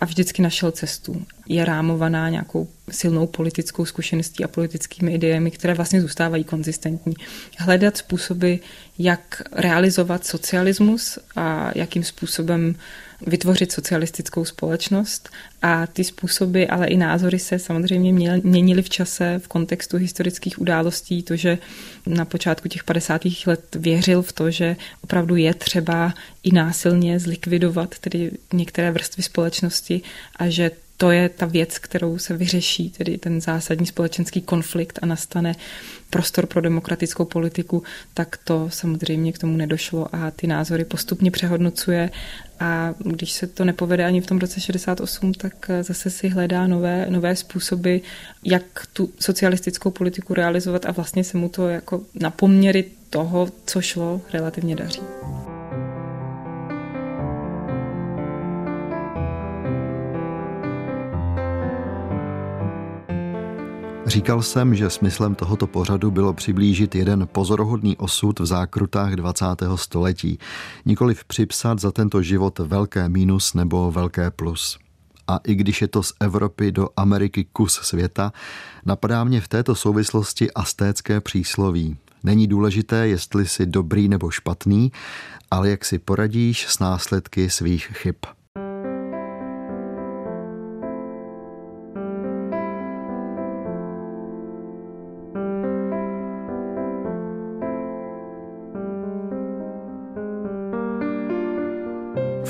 [0.00, 1.26] a vždycky našel cestu.
[1.48, 7.14] Je rámovaná nějakou silnou politickou zkušeností a politickými idejemi, které vlastně zůstávají konzistentní.
[7.58, 8.54] Hledat způsoby,
[8.98, 12.74] jak realizovat socialismus a jakým způsobem
[13.26, 15.28] vytvořit socialistickou společnost
[15.62, 18.12] a ty způsoby, ale i názory se samozřejmě
[18.42, 21.22] měnily v čase v kontextu historických událostí.
[21.22, 21.58] To, že
[22.06, 23.22] na počátku těch 50.
[23.46, 30.02] let věřil v to, že opravdu je třeba i násilně zlikvidovat tedy některé vrstvy společnosti
[30.36, 35.06] a že to je ta věc, kterou se vyřeší, tedy ten zásadní společenský konflikt a
[35.06, 35.54] nastane
[36.10, 37.82] prostor pro demokratickou politiku,
[38.14, 42.10] tak to samozřejmě k tomu nedošlo a ty názory postupně přehodnocuje
[42.60, 47.06] a když se to nepovede ani v tom roce 68, tak zase si hledá nové,
[47.10, 47.96] nové způsoby,
[48.44, 53.80] jak tu socialistickou politiku realizovat a vlastně se mu to jako na poměry toho, co
[53.80, 55.00] šlo, relativně daří.
[64.14, 69.44] Říkal jsem, že smyslem tohoto pořadu bylo přiblížit jeden pozoruhodný osud v zákrutách 20.
[69.74, 70.38] století,
[70.84, 74.78] nikoliv připsat za tento život velké mínus nebo velké plus.
[75.28, 78.32] A i když je to z Evropy do Ameriky kus světa,
[78.86, 81.96] napadá mě v této souvislosti astécké přísloví.
[82.22, 84.92] Není důležité, jestli jsi dobrý nebo špatný,
[85.50, 88.16] ale jak si poradíš s následky svých chyb.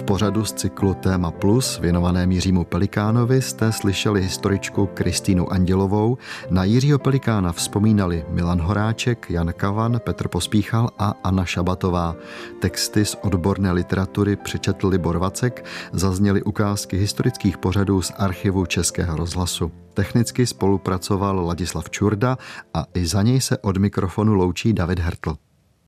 [0.04, 6.18] Pořadu z cyklu Téma Plus, věnovaném Jiřímu Pelikánovi, jste slyšeli historičku Kristýnu Andělovou.
[6.50, 12.16] Na Jiřího Pelikána vzpomínali Milan Horáček, Jan Kavan, Petr Pospíchal a Anna Šabatová.
[12.60, 19.72] Texty z odborné literatury přečetl Libor Vacek, zazněly ukázky historických pořadů z archivu Českého rozhlasu.
[19.94, 22.38] Technicky spolupracoval Ladislav Čurda
[22.74, 25.36] a i za něj se od mikrofonu loučí David Hertl.